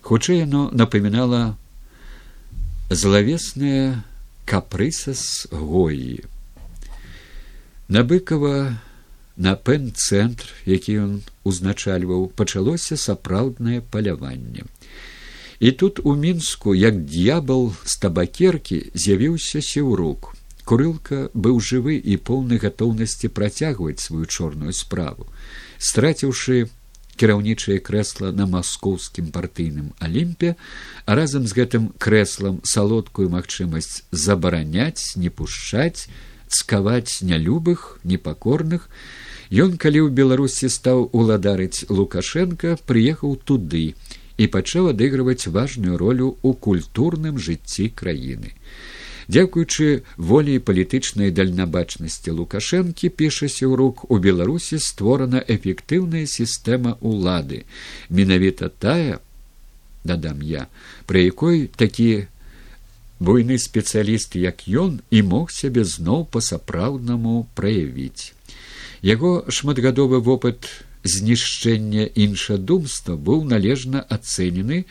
[0.00, 1.58] хутчэй яно напамінала
[2.88, 3.98] злавеснае
[4.48, 6.24] капрысас гоі.
[7.88, 8.80] Набыкова
[9.36, 11.12] на пэн-цэнтр, які ён
[11.44, 14.64] узначальваў, пачалося сапраўднае паляванне.
[15.60, 20.34] І тут у мінску, як д'ябал з табакеркі з'явіўся сеўрук.
[20.64, 25.28] Курылка быў жывы і поўны гатоўнасці працягваць сваю чорную справу.
[25.78, 26.68] Страціўшы
[27.18, 30.54] кіраўнічае крэсла на маскоўскім партыйным алімпе,
[31.04, 36.06] а разам з гэтым крэслам салодкую магчымасць забараняць, не пушчаць,
[36.48, 38.88] скаваць нялюбых, непакорных,
[39.48, 43.96] Ён, калі ў Беларусі стаў уладарыць Лукашенко, прыехаў туды
[44.36, 48.52] і пачаў адыгрываць важную ролю ў культурным жыцці краіны.
[49.28, 57.68] Дзякуючы волі палітычнай дальнабачнасці лукашэнкі пішася ў рук у беларусі створана эфектыўная сістэма ўлады.
[58.08, 59.20] Менавіта тая
[60.00, 60.64] дадам я
[61.04, 62.32] пры якой такі
[63.20, 68.32] буйны спецыяліст як ён і мог сябе зноў па сапраўднаму праявіць.
[69.04, 70.72] Яго шматгадовы вопыт
[71.04, 74.84] знішчэння іншадумства быў належна ацэнены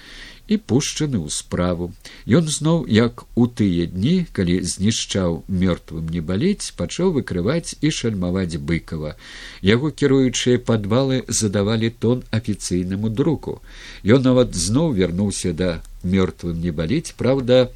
[0.48, 1.92] і пушчаны ў справу.
[2.26, 8.58] Ён зноў, як у тыя дні, калі знішчаў мёртвым не балець, пачаў выкрываць і шальмаваць
[8.58, 9.16] быкава.
[9.62, 13.62] Яго кіруючыя падвалы задавалі тон афіцыйнаму друку.
[14.04, 17.70] Ён нават зноў вярнуўся да мёртвым не балець, праўда,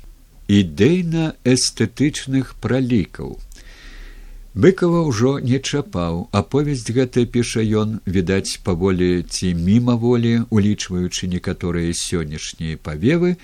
[0.51, 3.39] ідэйна-эстэтычных пралікаў.
[4.53, 12.75] Быкова ўжо не чапаў, аповесць гэта піша ён, відаць, паволі ці мімаволі, улічваючы некаторыя сённяшнія
[12.75, 13.39] павевы,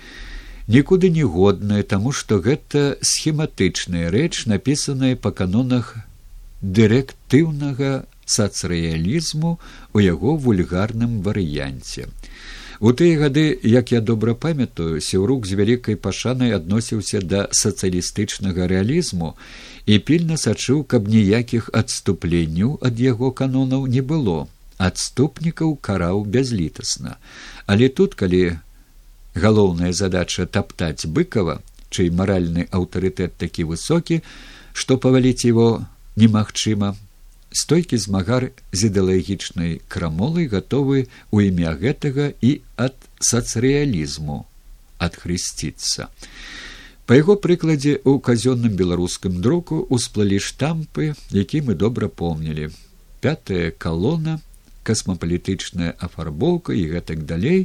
[0.68, 5.96] нікуды не годная, таму што гэта схематычная рэч, напісаная па канонах
[6.60, 9.56] дырэктыўнага сацрэалізму
[9.94, 12.12] у яго вульгарным варыянце.
[12.80, 19.34] У тыя гады, як я добра памятаю, сеўрук з вялікай пашанай адносіўся да сацыялістычнага рэалізму
[19.88, 24.44] і пільна сачыў, каб ніякіх адступленняў ад яго канонаў не было.
[24.76, 27.16] Адступнікаў караў бязлітасна.
[27.66, 28.60] Але тут, калі
[29.34, 31.58] галоўная задача таптаць быкова,
[31.88, 34.20] чый маральны аўтарытэт такі высокі,
[34.76, 35.88] што паваліць его
[36.20, 36.92] немагчыма,
[37.50, 44.44] стойкі змагар з ідэалагічнай крамолай гатовы ў імя гэтага і ад сацрэалізму
[45.00, 46.12] адхрысціцца.
[47.08, 52.68] Па яго прыкладзе ў казённым беларускім друку ўсплылі штампы, які мы добра помнілі.
[53.24, 54.34] Пятая калона,
[54.84, 57.64] касмапалітычная афарбоўка і гэтак далей,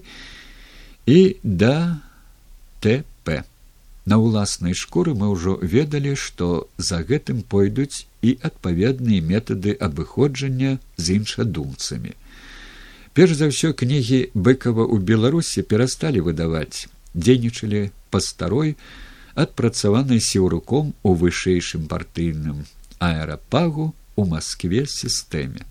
[1.03, 1.99] і да
[2.79, 3.43] ТП.
[4.07, 11.19] На ўласнай шкуры мы ўжо ведалі, што за гэтым пойдуць і адпаведныя метады абыходжання з
[11.19, 12.15] іншадумцамі.
[13.11, 18.79] Перш за ўсё кнігі быкава ў беларусі перасталі выдаваць, дзейнічалі па старой,
[19.35, 22.65] адпрацаванай сеўруком у вышэйшым партыйным
[22.99, 25.65] аэрапагу у Маскве сістэме.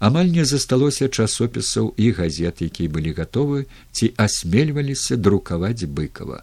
[0.00, 6.42] Амаль не засталося часопісаў і газет якія былі гатовы ці асмельваліся друкаваць быкова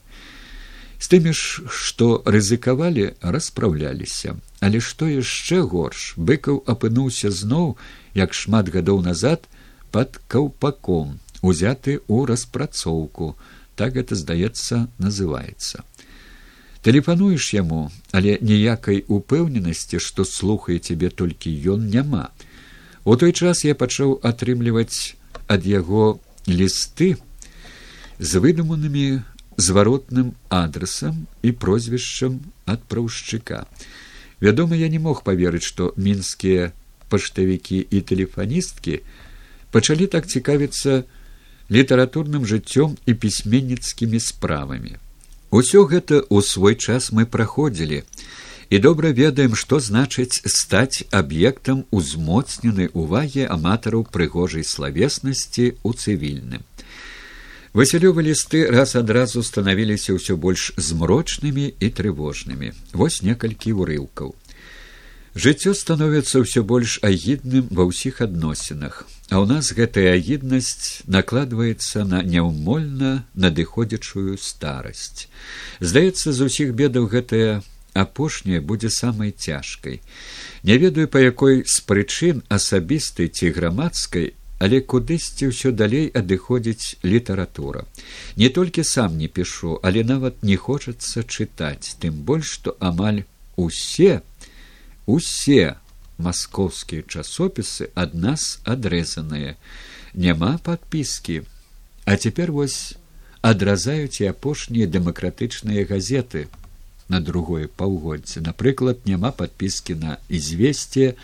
[1.02, 3.06] з тымі ж што рызыкавалі
[3.36, 7.74] распраўляліся але што яшчэ горш быкаў апынуўся зноў
[8.14, 9.50] як шмат гадоў назад
[9.92, 13.36] под каўпаком узяты ў распрацоўку.
[13.76, 15.84] Так гэта здаецца называется
[16.86, 22.30] тэлефануеш яму але ніякай упэўненасці што слухае цябе толькі ён няма
[23.04, 25.18] У той час я пачаў атрымліваць
[25.50, 27.18] ад яго лісты
[28.22, 29.26] з выдуманымі
[29.58, 33.66] зваротным адрасам і прозвішчам адпраўшчыка.
[34.42, 36.72] Вядома, я не мог паверыць, што мінскія
[37.10, 39.02] паштавікі і тэлефаністкі
[39.74, 41.04] пачалі так цікавіцца
[41.74, 45.02] літаратурным жыццём і пісьменніцкімі справамі.
[45.52, 48.04] Усё гэта ў свой час мы праходзілі
[48.72, 56.64] і добра ведаем, што значыць стаць аб'ектам узмоцненай увагі аматараў прыгожай славеснасці ў цывільным.
[57.76, 62.72] Васілёвы лісты раз адразу станавіліся ўсё больш змрочнымі і трывожнымі.
[62.96, 64.32] Вось некалькі ўрыўкаў.
[65.36, 72.20] Жыццё становіцца ўсё больш агідным ва ўсіх адносінах, а ў нас гэтая агіднасць накладваецца на
[72.22, 75.32] няўмольна надыходзячую старасць.
[75.80, 77.64] Здаецца, з усіх бедаў гэтая
[77.94, 80.02] апошняя будзе самай цяжкай
[80.64, 87.84] не ведаю па якой з прычын асабістай ці грамадскай але кудысьці ўсё далей адыходзіць літаратура
[88.38, 93.24] не толькі сам не пішу але нават не хочацца чытаць тым больш што амаль
[93.58, 94.22] усе
[95.06, 95.76] усе
[96.28, 99.58] маскоўскія часопісы ад нас адрэзаныя
[100.14, 101.42] няма падпіскі
[102.06, 102.96] а цяпер вось
[103.42, 106.48] адразаюць і апошнія дэмакратычныя газеты.
[107.10, 111.16] На другое паўгоддзе напрыклад няма падпіскі на ізвесце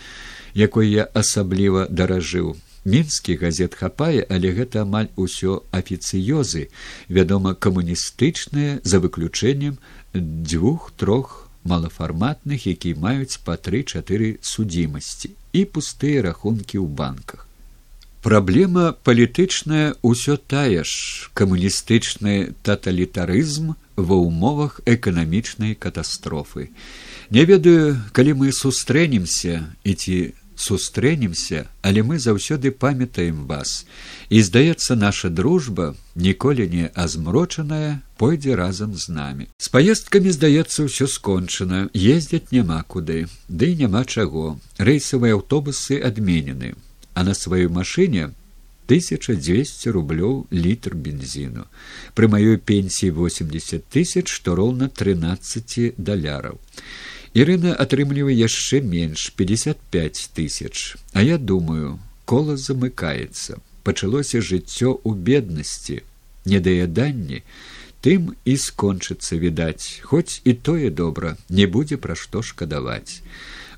[0.53, 2.55] якой я асабліва даражыў.
[2.87, 6.69] Мінскі газет хапае але гэта амаль усё афіцыёзы
[7.09, 9.77] вядома камуністычныя за выключэннем
[10.15, 17.47] дзвюх трох малафарматных якія маюць па тры чатыры судзімасці і пустыя рахункі ў банках
[18.27, 26.69] праблема палітычная ўсё тая ж камуністычны таталітарызм ва ўмовах эканамічнай катастрофы.
[27.31, 30.17] Не ведаю, калі мы сустрэнемся і ці
[30.57, 33.85] сустрэнемся, але мы заўсёды памятаем вас.
[34.29, 39.47] І здаецца, наша дружба ніколі не азмрочаная пойдзе разам з намі.
[39.57, 44.59] З паездкамі здаецца ўсё скончана, ездзяць няма куды, ды да няма чаго.
[44.77, 46.75] рэйсавыя аўтобусы адменены,
[47.13, 48.33] а на сваёй машыне
[48.87, 51.67] 1200 рублёў літр бензіну.
[52.15, 56.59] Пры маёй пенсіі 80 тысяч, што роўна 13 даляраў.
[57.33, 60.95] Ірына атрымлівае яшчэ менш 55 тысяч.
[61.13, 63.59] А я думаю, кола замыкаецца.
[63.83, 66.03] Пачалося жыццё ў беднасці,
[66.45, 67.43] недаяданні,
[68.03, 73.23] тым і скончыцца відаць, хоць і тое добра, не будзе пра што шкадаваць.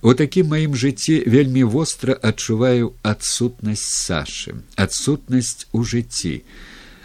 [0.01, 6.41] У такім маім жыцці вельмі востра адчуваю адсутнасць сашы, адсутнасць у жыцці.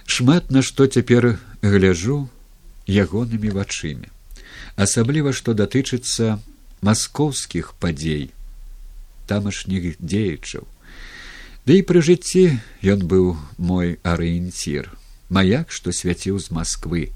[0.06, 2.28] Шмат на што цяпер гляжу
[2.86, 4.13] ягонымі вачымі.
[4.76, 6.38] Асабліва што датычыцца
[6.82, 8.30] маскоўскіх падзей
[9.26, 10.66] тамашніх дзеячаў.
[11.64, 14.92] Ды і пры жыцці ён быў мой арыенцір.
[15.32, 17.08] Маяк што свяціў з москвы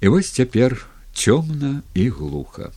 [0.00, 0.78] і вось цяпер
[1.12, 2.70] цёмна і глуха.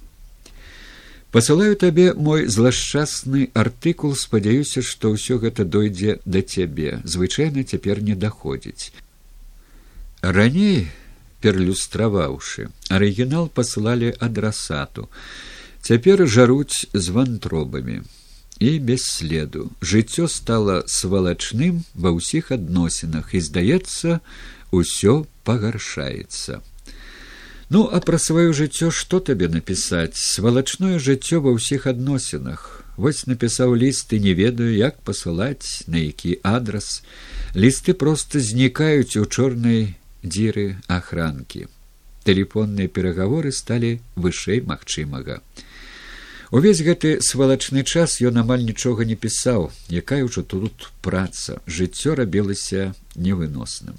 [1.30, 7.02] Пасылаю табе мой злашчасны артыкул спадзяюся што ўсё гэта дойдзе да цябе.
[7.06, 8.94] Звычайна цяпер не даходзіць.
[10.22, 10.90] Раней
[11.44, 12.72] перлюстраваўшы.
[12.88, 15.10] Арыгінал пасылалі адрасату.
[15.84, 18.02] Цяпер жаруць з вантробамі.
[18.60, 19.72] І без следу.
[19.84, 24.24] Жыццё стало свалачным ва ўсіх адносінах і здаецца
[24.72, 26.64] усё пагаршаецца.
[27.74, 30.16] Ну а пра сваё жыццё што табе напісаць?
[30.16, 32.86] Свалачное жыццё ва ўсіх адносінах.
[32.96, 37.02] Вось напісаў ліст і не ведаю як пасылаць на які адрас.
[37.58, 41.68] Лісты проста знікаюць у чорнай дзіры ахранкі.
[42.24, 45.44] Тэлефонныя перагаворы сталі вышэй магчымага.
[46.54, 52.94] Увесь гэты свалачны час ён амаль нічога не пісаў, якая ўжо тут праца, жыццё рабілася
[53.18, 53.98] невыносным.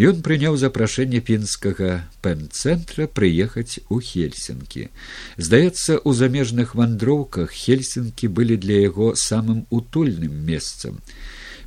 [0.00, 4.88] Ён прыняў запрашэнне пінскага пэм-цэнтра прыехаць у хельсінкі.
[5.36, 10.98] Здаецца, у замежных вандроўках хельсінкі былі для яго самым утульным месцам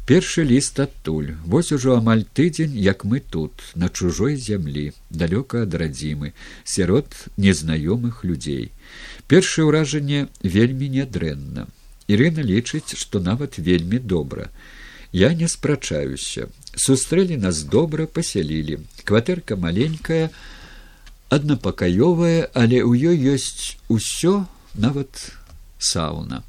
[0.05, 1.33] першы ліст адтуль.
[1.45, 6.33] Вось ужо амаль тыдзень як мы тут на чужой зямлі далёка ад радзімы
[6.63, 8.69] сярод незнаёмых людзей.
[9.27, 11.65] Першае ўражанне вельмі нядрэнна.
[12.05, 14.53] Ірына лічыць што нават вельмі добра.
[15.11, 16.49] Я не спрачаюся.
[16.77, 18.85] Сустрэлі нас добра пасялілі.
[19.09, 20.29] Кватэрка маленькая
[21.33, 24.45] аднапакаёвая але ў ёй ёсць усё
[24.77, 25.33] нават
[25.81, 26.45] сауна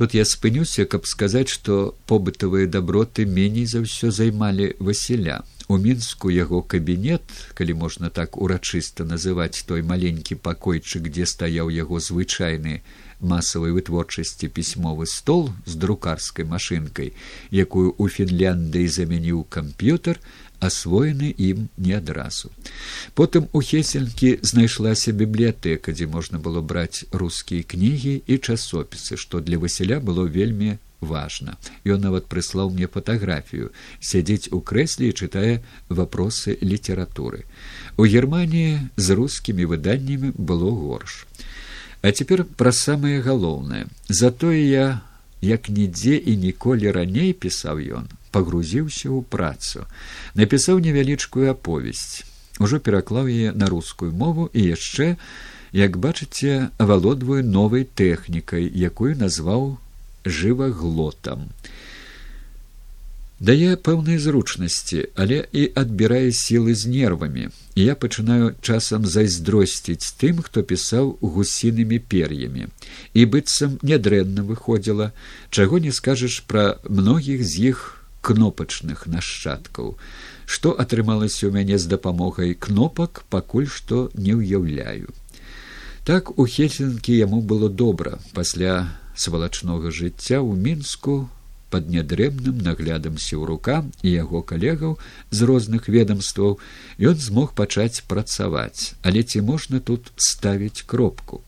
[0.00, 5.44] Тут я спынюся, каб сказаць, што побытавыя даброты меней за ўсё займалі Васіля.
[5.68, 7.20] У мінску яго кабінет,
[7.52, 12.80] калі можна так урачыста называць той маленькі пакойчык, дзе стаяў яго звычайны
[13.20, 17.12] масавай вытворчасці пісьмовы стол з друкарскай машынкай,
[17.52, 20.16] якую ў Фінляндыі замяніў камп'ютар,
[20.60, 22.52] асвоены ім не адразу.
[23.14, 29.58] Потым у хеселькі знайшлася бібліятэка, дзе можна было браць рускія кнігі і часопісы, што для
[29.58, 31.56] Васіля было вельмі важна.
[31.84, 35.54] Ён нават прыслаў мне фатаграфію, сядзець у крэсле і чытае
[35.88, 37.48] вопросы літаратуры.
[37.96, 41.26] У Геррманіі з рускімі выданнямі было горш.
[42.02, 43.88] А цяпер пра самае галоўнае.
[44.08, 45.00] Затое я,
[45.40, 49.86] як нідзе і ніколі раней пісаў ён, пагрузіўся ў працу
[50.40, 52.24] напісаў невялічкую аповесць
[52.66, 55.16] ужо пераклаў яе на рускую мову і яшчэ
[55.76, 59.78] як бачыце авалодваю новай тэхнікай якую назваў
[60.40, 61.48] жываглотам
[63.40, 70.42] дае пэўнай зручнасці але і адбірае сілы з нервамі і я пачынаю часам зайздросціць тым
[70.44, 72.68] хто пісаў гусінымі пер'ямі.
[73.14, 75.12] І быццам нядрэнна выходзіла
[75.50, 79.96] чаго не скажаш пра многіх з іх кнопачных нашчадкаў.
[80.46, 85.12] Што атрымалася ў мяне з дапамогай кнопак пакуль што не ўяўляю.
[86.04, 88.18] Так у хельсінкі яму было добра.
[88.32, 91.28] Пасля свалачнога жыцця ў мінску
[91.70, 94.98] под нядрэмным наглядам сеўрука і яго калегаў
[95.30, 96.58] з розных ведомстваў
[96.98, 98.98] ён змог пачаць працаваць.
[99.06, 101.44] Але ці можна тут ставіць кропку?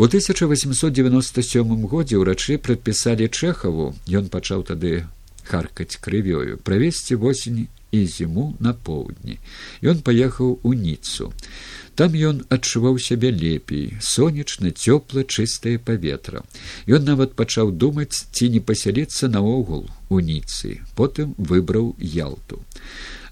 [0.00, 3.94] У 1897 годзе ўрачы прадпісалі чэхаву.
[4.08, 5.04] Ён пачаў тады
[5.48, 9.38] каркаць крывёю правесці восень і зіму на поўдні
[9.92, 11.32] ён паехаў у ніцу
[12.00, 16.44] там ён адчуваў сябе лепей сонечна цёпла чыстае паветра
[16.86, 22.62] ён нават пачаў думаць ці не пасяліцца наогул у ніцы потым выбраў ялту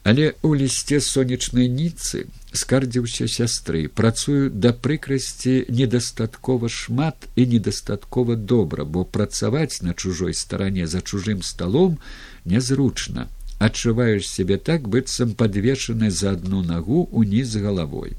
[0.08, 2.24] але ў лісце сонечнай ніцы
[2.56, 10.86] скардзіўся сястры працую да прыкрасці недастаткова шмат і недастаткова добра бо працаваць на чужой старане
[10.86, 11.98] за чужым сталом
[12.44, 13.28] нязручна.
[13.58, 18.16] Адчуваеш сябе так быццам падвешаны за адну нагу уніз галавой.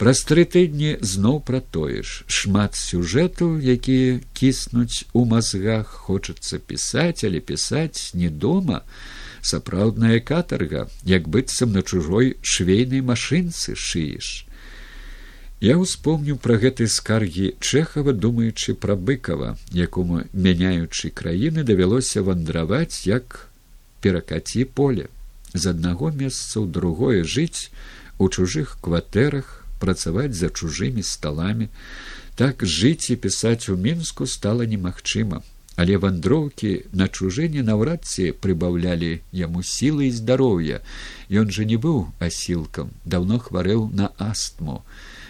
[0.00, 7.22] Праз тры тыдні зноў пра тое ж шмат сюжэтаў якія кіснуць у мазгах хочацца пісаць
[7.28, 8.82] але пісаць не дома
[9.46, 14.46] сапраўдная катарга як быццам на чужой швейнай машынцы шыеш.
[15.60, 23.48] Я успомню пра гэтай скаргі чэхава думаючы пра быкава якому мяняючы краіны давялося вандраваць як
[24.02, 25.08] перакаці поле.
[25.54, 27.70] З аднаго месца ў другое жыць
[28.18, 31.72] у чужых кватэрах працаваць за чужымі сталамі.
[32.36, 35.40] Так жыць і пісаць у мінску стала немагчыма
[35.76, 40.80] але вандроўкі на чужыне наўрад ці прыбаўлялі яму сілы і здароўя.
[41.28, 44.80] Ён жа не быў асілкам даўно хварэў на астму.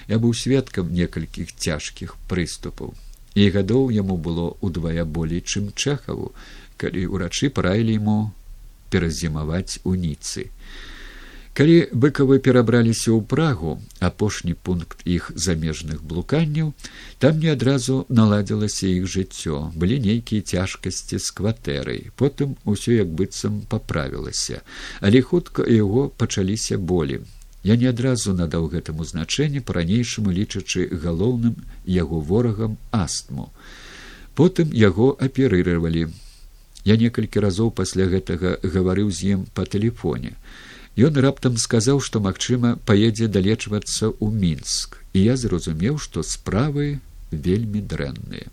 [0.07, 2.95] Я быў сведкам некалькіх цяжкіх прыступаў.
[3.35, 6.31] І гадоў яму было ўдвая болей чым чэхаву
[6.79, 8.19] калі ўрачы параілі яму
[8.91, 10.47] перазімаваць у ніцы
[11.57, 13.71] калі быкавы перабраліся ў прагу
[14.09, 16.75] апошні пункт іх замежных блуканняў
[17.25, 23.63] там не адразу наладзілася іх жыццё былі нейкія цяжкасці з кватэрай потым усё як быццам
[23.73, 24.61] паправілася
[25.01, 27.21] але хутка яго пачаліся болі.
[27.67, 31.57] Я не адразу надаў гэтаму значэнне па-ранейшаму лічачы галоўным
[31.95, 33.49] яго ворагам астму.
[34.39, 36.07] Потым яго аперыравалі.
[36.85, 40.37] Я некалькі разоў пасля гэтага гаварыў з ім па тэлефоне
[40.97, 47.01] Ён раптам сказаў, што магчыма паедзе далечвацца ў мінск і я зразумеў, што справы
[47.31, 48.49] вельмі дрэнныя.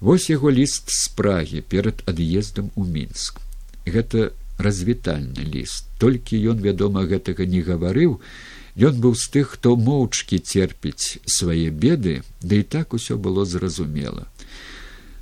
[0.00, 3.38] Вось яго ліст з прагі перад ад'ездам у мінск.
[3.86, 8.18] Гэта развітальны ліст, толькі ён вядома гэтага не гаварыў.
[8.74, 14.26] Ён быў з тых, хто моўчкі церпіць свае беды, ды і так усё было зразумела.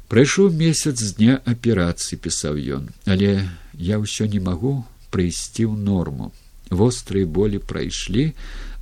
[0.09, 6.33] Прайшоў месяц з дня аперацыі пісаў ён, але я ўсё не магу прыйсці ў норму.
[6.73, 8.33] Вострыя болі прайшлі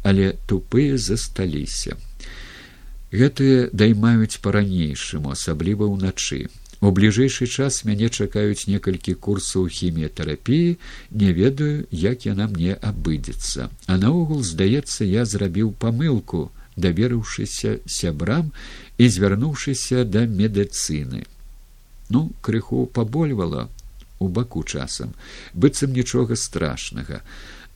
[0.02, 1.96] але тупыя засталіся.
[3.10, 6.46] Гэтыя даймаюць па-ранейшаму асабліва ўначы.
[6.80, 10.78] У бліжэйшы час мяне чакаюць некалькі курсаў хіміятэрапіі
[11.22, 13.68] не ведаю як яна мне абыдзецца.
[13.86, 16.48] А наогул здаецца я зрабіў памылку
[16.80, 18.54] даверыўшыся сябрам
[18.96, 21.26] і звярнуўшыся да медыцыны.
[22.08, 23.68] Ну крыху пабольвала
[24.20, 25.14] у баку часам.
[25.54, 27.20] Быццам нічога страшнага.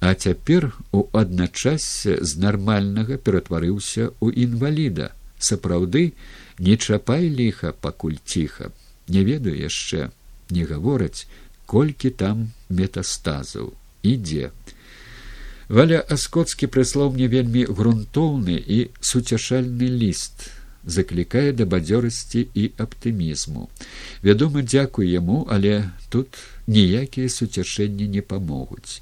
[0.01, 5.11] А цяпер у адначасе з нармальнага ператварыўся ў інваліда.
[5.41, 6.13] Сапраўды
[6.59, 8.71] не чапай ліха пакуль ціха.
[9.09, 10.11] Не ведаю яшчэ
[10.51, 11.27] не гавораць
[11.67, 13.73] колькі там метастазаў.
[14.05, 14.53] Ідзе.
[15.69, 20.53] Валя аскоцкі прыслаў мне вельмі грунтоўны і суцяшальны ліст
[20.87, 23.69] заклікае да бадзёрасці і аптымізму.
[24.23, 29.01] Вядома, дзякуй яму, але тут ніякія суцяшэнні не памогуць.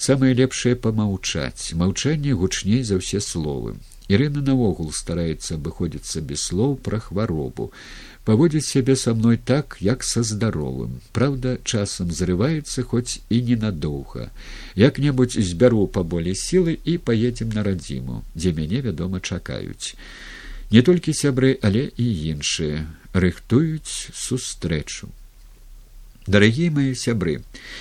[0.00, 3.76] Самае лепшае памаўчаць, маўчанне гучней за ўсе словы.
[4.10, 7.70] Ірына наогул стараецца абыходзіцца без слоў пра хваробу.
[8.24, 10.98] Паводзіць сябе са мной так, як са здаровым.
[11.12, 14.30] Праўда, часам зрываецца хоць і ненадоўга.
[14.74, 19.94] Як-небудзь збяру паболей сілы і паедзем на радзіму, дзе мяне, вядома, чакаюць
[20.70, 25.10] не толькі сябры але і іншыя рыхтуюць сустрэчу.
[26.26, 27.40] Дарагія мои сябры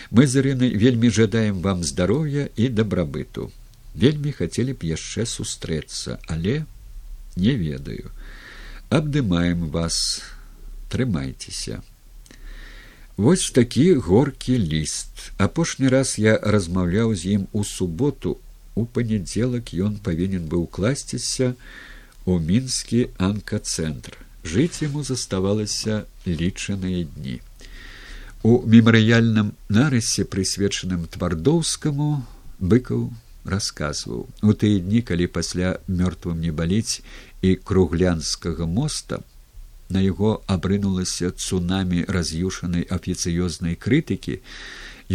[0.09, 3.51] мы з ірынай вельмі жадаем вам здароўя і дабрабыту.
[3.93, 6.65] Вельмі хацелі б яшчэ сустрэцца але
[7.35, 8.11] не ведаю.
[8.89, 10.21] Абдымаем вас.
[10.89, 11.83] Трымайцеся.
[13.17, 15.31] Вось такі горкі ліст.
[15.37, 18.39] Апошні раз я размаўляў з ім у суботу.
[18.73, 21.53] У панядзелак ён павінен быў класціся
[22.29, 24.17] у мінскі анкацэнтр.
[24.45, 27.39] Жыць яму заставалася лічаныя дні.
[28.45, 32.09] У мемарыяльным нарысе прысвечаным твардоўскаму
[32.61, 33.09] быкаў
[33.53, 34.27] расказваў.
[34.45, 37.01] У тыя дні калі пасля мёртвым не баліць
[37.41, 39.23] і круглянскага моста
[39.89, 44.37] на яго абрынулася цунамі раз'юшанай афіцыёзнай крытыкі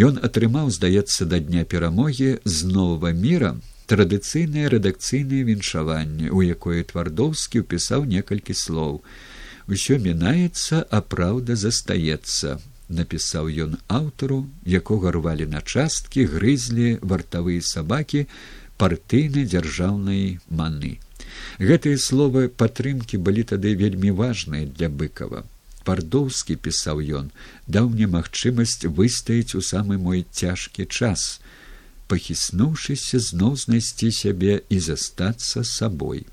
[0.08, 3.54] ён атрымаў здаецца да дня перамогі з новага міра
[3.92, 9.00] традыцыйнае рэдакцыйнае віншаванне у якое твардоўскі ўпісаў некалькі слоў.
[9.68, 12.58] Усё мінаецца а праўда застаецца
[12.98, 14.42] напісаў ён аўтару
[14.80, 18.26] якога рвалі на часткі грызлі вартавыя сабакі
[18.76, 20.98] партыйнай дзяржаўнай маны.
[21.58, 25.44] Гэтыя словы падтрымкі былі тады вельмі важныя для быкова
[25.84, 27.30] пардоўскі пісаў ён
[27.76, 31.24] даў мне магчымасць выстаіць у самы мой цяжкі час
[32.12, 36.24] пахіснуўшыся зноў знайсці сябе і застацца сабой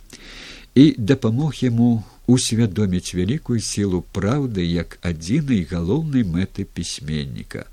[0.75, 1.91] і дапамог яму
[2.27, 7.65] усвядоміць вялікую сілу праўды як адзінай галоўнай мэты пісьменніка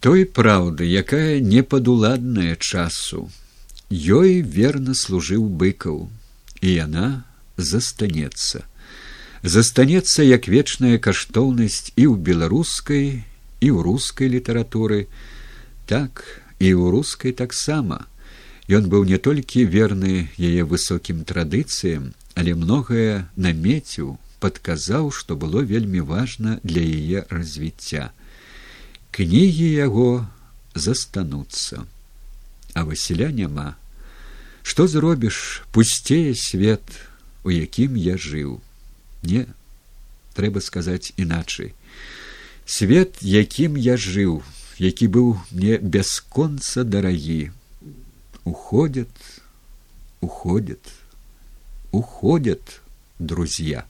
[0.00, 3.28] той праўды якая непадуладная часу
[3.90, 6.08] ёй верна служыў быкаў
[6.60, 7.08] і яна
[7.56, 8.64] застанецца
[9.42, 13.06] застанецца як вечная каштоўнасць і ў беларускай
[13.60, 15.06] і ў рускай літаратуры
[15.86, 16.24] так
[16.60, 18.06] і ў рускай таксама.
[18.70, 26.00] Ён быў не толькі верны яе высокім традыцыям але многае намеціў падказаў што было вельмі
[26.00, 28.10] важна для яе развіцця.
[29.10, 30.26] Кнігі яго
[30.74, 31.84] застануцца.
[32.74, 33.74] А васіля няма.
[34.62, 36.84] Што зробіш пусцее свет
[37.44, 38.60] у якім я жыў.
[39.22, 39.44] Не
[40.38, 41.74] трэба сказаць іначай.
[42.64, 44.40] Свет якім я жыў
[44.80, 47.52] які быў мне бясконца дарагі
[48.44, 49.12] уходят
[50.20, 50.80] уходят
[51.92, 52.80] уходят
[53.18, 53.84] друзья.